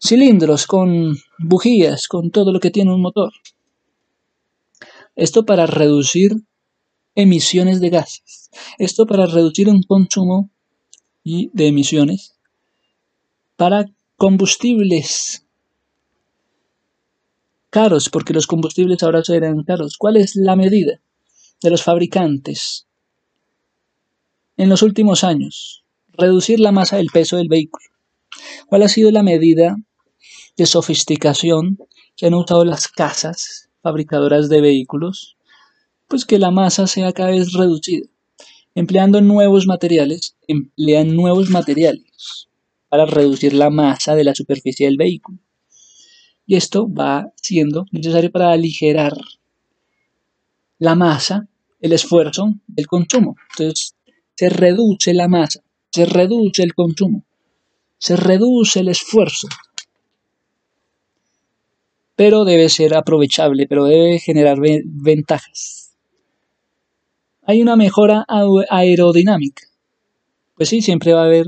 cilindros, 0.00 0.66
con 0.66 1.16
bujías, 1.38 2.08
con 2.08 2.30
todo 2.30 2.52
lo 2.52 2.60
que 2.60 2.70
tiene 2.70 2.92
un 2.92 3.02
motor. 3.02 3.32
Esto 5.14 5.44
para 5.44 5.66
reducir 5.66 6.32
emisiones 7.14 7.80
de 7.80 7.90
gases. 7.90 8.50
Esto 8.78 9.06
para 9.06 9.26
reducir 9.26 9.68
un 9.68 9.82
consumo 9.82 10.50
de 11.24 11.66
emisiones 11.66 12.34
para 13.56 13.84
combustibles 14.16 15.44
caros, 17.68 18.08
porque 18.08 18.32
los 18.32 18.46
combustibles 18.46 19.02
ahora 19.02 19.22
serán 19.22 19.62
caros. 19.64 19.96
¿Cuál 19.98 20.16
es 20.16 20.34
la 20.34 20.56
medida 20.56 21.00
de 21.62 21.70
los 21.70 21.82
fabricantes 21.82 22.86
en 24.56 24.68
los 24.68 24.82
últimos 24.82 25.24
años? 25.24 25.84
Reducir 26.08 26.58
la 26.58 26.72
masa 26.72 26.96
del 26.96 27.08
peso 27.12 27.36
del 27.36 27.48
vehículo. 27.48 27.84
¿Cuál 28.66 28.82
ha 28.82 28.88
sido 28.88 29.10
la 29.10 29.22
medida 29.22 29.76
de 30.56 30.66
sofisticación 30.66 31.78
que 32.16 32.26
han 32.26 32.34
usado 32.34 32.64
las 32.64 32.88
casas 32.88 33.70
fabricadoras 33.82 34.48
de 34.48 34.60
vehículos? 34.60 35.36
Pues 36.08 36.24
que 36.24 36.38
la 36.38 36.50
masa 36.50 36.86
sea 36.86 37.12
cada 37.12 37.30
vez 37.30 37.52
reducida. 37.52 38.06
Empleando 38.74 39.20
nuevos 39.20 39.66
materiales, 39.66 40.36
emplean 40.46 41.14
nuevos 41.14 41.50
materiales 41.50 42.48
para 42.88 43.06
reducir 43.06 43.54
la 43.54 43.70
masa 43.70 44.14
de 44.14 44.24
la 44.24 44.34
superficie 44.34 44.86
del 44.86 44.96
vehículo 44.96 45.38
y 46.50 46.56
esto 46.56 46.92
va 46.92 47.32
siendo 47.36 47.86
necesario 47.92 48.32
para 48.32 48.50
aligerar 48.50 49.16
la 50.80 50.96
masa, 50.96 51.48
el 51.80 51.92
esfuerzo 51.92 52.54
del 52.66 52.88
consumo. 52.88 53.36
Entonces, 53.52 53.94
se 54.34 54.48
reduce 54.48 55.14
la 55.14 55.28
masa, 55.28 55.62
se 55.92 56.06
reduce 56.06 56.64
el 56.64 56.74
consumo, 56.74 57.24
se 57.98 58.16
reduce 58.16 58.80
el 58.80 58.88
esfuerzo. 58.88 59.46
Pero 62.20 62.44
debe 62.44 62.68
ser 62.68 62.94
aprovechable, 62.94 63.66
pero 63.66 63.86
debe 63.86 64.18
generar 64.18 64.58
ventajas. 64.84 65.96
Hay 67.40 67.62
una 67.62 67.76
mejora 67.76 68.26
aerodinámica. 68.68 69.62
Pues 70.54 70.68
sí, 70.68 70.82
siempre 70.82 71.14
va 71.14 71.22
a 71.22 71.24
haber 71.24 71.46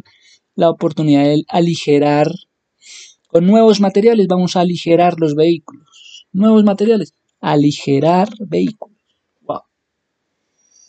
la 0.55 0.71
oportunidad 0.71 1.25
de 1.25 1.45
aligerar 1.49 2.29
con 3.27 3.47
nuevos 3.47 3.81
materiales 3.81 4.27
vamos 4.27 4.57
a 4.57 4.61
aligerar 4.61 5.21
los 5.21 5.35
vehículos. 5.35 6.27
Nuevos 6.33 6.65
materiales. 6.65 7.13
Aligerar 7.43 8.31
vehículos. 8.41 8.97
Wow. 9.43 9.61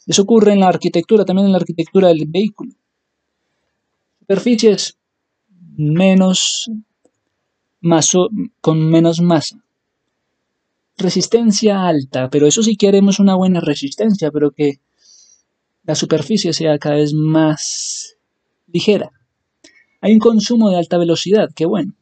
Eso 0.08 0.22
ocurre 0.22 0.54
en 0.54 0.62
la 0.62 0.70
arquitectura, 0.70 1.26
también 1.26 1.48
en 1.48 1.52
la 1.52 1.58
arquitectura 1.58 2.08
del 2.08 2.26
vehículo. 2.26 2.72
Superficies 4.20 4.98
menos 5.76 6.72
con 8.62 8.90
menos 8.90 9.20
masa. 9.20 9.63
Resistencia 10.98 11.88
alta, 11.88 12.30
pero 12.30 12.48
eso 12.48 12.62
sí 12.62 12.76
queremos 12.76 13.20
una 13.20 13.36
buena 13.36 13.60
resistencia, 13.60 14.32
pero 14.32 14.52
que 14.52 14.80
la 15.84 15.96
superficie 15.96 16.54
sea 16.54 16.78
cada 16.80 16.96
vez 16.96 17.14
más 17.14 18.18
ligera. 18.68 19.12
Hay 20.02 20.14
un 20.14 20.20
consumo 20.20 20.70
de 20.70 20.78
alta 20.78 20.98
velocidad, 20.98 21.50
qué 21.56 21.66
bueno. 21.66 21.94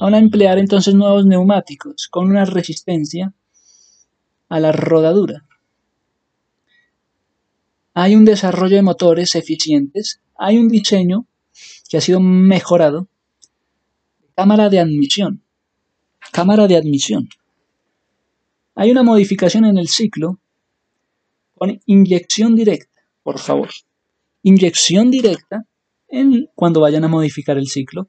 Van 0.00 0.14
a 0.14 0.18
emplear 0.18 0.58
entonces 0.58 0.94
nuevos 0.94 1.26
neumáticos 1.26 2.08
con 2.08 2.28
una 2.28 2.44
resistencia 2.44 3.34
a 4.48 4.60
la 4.60 4.72
rodadura. 4.72 5.44
Hay 7.94 8.14
un 8.14 8.24
desarrollo 8.24 8.76
de 8.76 8.82
motores 8.82 9.34
eficientes, 9.34 10.20
hay 10.36 10.56
un 10.56 10.68
diseño 10.68 11.26
que 11.88 11.96
ha 11.96 12.00
sido 12.00 12.20
mejorado. 12.20 13.08
Cámara 14.36 14.68
de 14.68 14.78
admisión. 14.78 15.42
Cámara 16.32 16.68
de 16.68 16.76
admisión. 16.76 17.28
Hay 18.80 18.92
una 18.92 19.02
modificación 19.02 19.64
en 19.64 19.76
el 19.76 19.88
ciclo 19.88 20.38
con 21.56 21.80
inyección 21.86 22.54
directa, 22.54 23.02
por 23.24 23.40
favor. 23.40 23.70
Inyección 24.44 25.10
directa 25.10 25.66
en 26.06 26.48
cuando 26.54 26.82
vayan 26.82 27.02
a 27.02 27.08
modificar 27.08 27.58
el 27.58 27.66
ciclo 27.66 28.08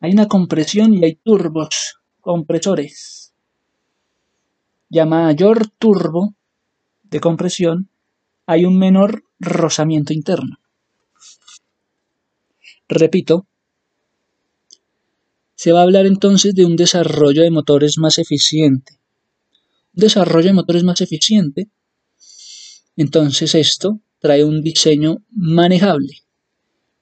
hay 0.00 0.12
una 0.12 0.26
compresión 0.26 0.94
y 0.94 1.04
hay 1.04 1.16
turbos, 1.16 2.00
compresores. 2.22 3.34
Ya 4.88 5.04
mayor 5.04 5.68
turbo 5.78 6.34
de 7.02 7.20
compresión, 7.20 7.90
hay 8.46 8.64
un 8.64 8.78
menor 8.78 9.24
rozamiento 9.38 10.14
interno. 10.14 10.56
Repito, 12.88 13.46
se 15.54 15.72
va 15.72 15.80
a 15.80 15.82
hablar 15.82 16.06
entonces 16.06 16.54
de 16.54 16.64
un 16.64 16.76
desarrollo 16.76 17.42
de 17.42 17.50
motores 17.50 17.98
más 17.98 18.16
eficiente. 18.16 18.97
Un 19.94 20.00
desarrollo 20.00 20.46
de 20.46 20.52
motores 20.52 20.84
más 20.84 21.00
eficiente. 21.00 21.68
Entonces 22.96 23.54
esto 23.54 24.00
trae 24.18 24.44
un 24.44 24.62
diseño 24.62 25.24
manejable 25.30 26.22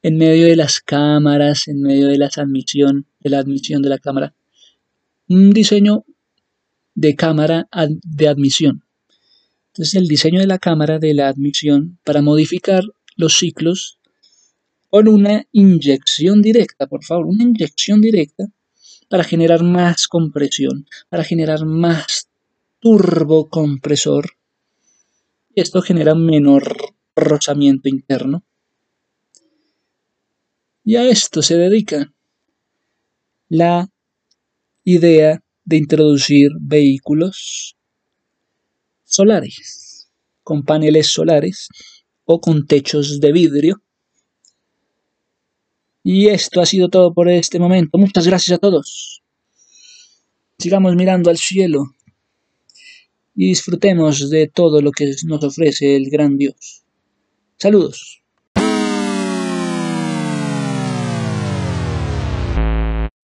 en 0.03 0.19
medio 0.19 0.47
de 0.47 0.57
las 0.57 0.81
cámaras, 0.81 1.69
en 1.69 1.81
medio 1.83 2.09
de, 2.09 2.19
las 2.19 2.39
admisión, 2.39 3.07
de 3.21 3.31
la 3.31 3.39
admisión 3.39 3.83
de 3.83 3.89
la 3.89 3.99
cámara. 3.99 4.35
Un 5.29 5.53
diseño 5.53 6.05
de 6.95 7.17
cámara 7.17 7.69
de 8.05 8.29
admisión. 8.29 8.85
Entonces 9.69 9.95
el 9.95 10.07
diseño 10.07 10.41
de 10.41 10.47
la 10.47 10.59
cámara 10.59 10.99
de 10.99 11.13
la 11.13 11.29
admisión 11.29 11.99
para 12.05 12.23
modificar 12.23 12.85
los 13.17 13.37
ciclos 13.37 13.99
con 14.89 15.09
una 15.09 15.45
inyección 15.53 16.41
directa, 16.41 16.87
por 16.87 17.05
favor, 17.05 17.27
una 17.27 17.43
inyección 17.43 18.01
directa 18.01 18.47
para 19.09 19.25
generar 19.25 19.63
más 19.63 20.09
compresión, 20.09 20.87
para 21.09 21.25
generar 21.25 21.67
más 21.67 22.26
turbocompresor. 22.87 24.31
Y 25.53 25.61
esto 25.61 25.83
genera 25.83 26.15
menor 26.15 26.77
rozamiento 27.17 27.89
interno. 27.89 28.45
Y 30.85 30.95
a 30.95 31.03
esto 31.03 31.43
se 31.43 31.57
dedica 31.57 32.15
la 33.49 33.89
idea 34.85 35.43
de 35.65 35.77
introducir 35.79 36.51
vehículos 36.61 37.77
solares, 39.03 40.09
con 40.45 40.63
paneles 40.63 41.09
solares 41.09 41.69
o 42.25 42.41
con 42.41 42.69
techos 42.69 43.19
de 43.19 43.33
vidrio. 43.33 43.83
Y 46.05 46.29
esto 46.29 46.61
ha 46.61 46.67
sido 46.67 46.89
todo 46.89 47.13
por 47.13 47.29
este 47.29 47.59
momento. 47.59 47.99
Muchas 47.99 48.29
gracias 48.29 48.55
a 48.55 48.61
todos. 48.61 49.25
Sigamos 50.57 50.95
mirando 50.95 51.31
al 51.31 51.37
cielo 51.37 51.96
y 53.37 53.49
disfrutemos 53.49 54.31
de 54.31 54.49
todo 54.49 54.81
lo 54.81 54.91
que 54.91 55.15
nos 55.27 55.45
ofrece 55.45 55.97
el 55.97 56.11
gran 56.11 56.39
Dios. 56.39 56.85
Saludos. 57.59 58.26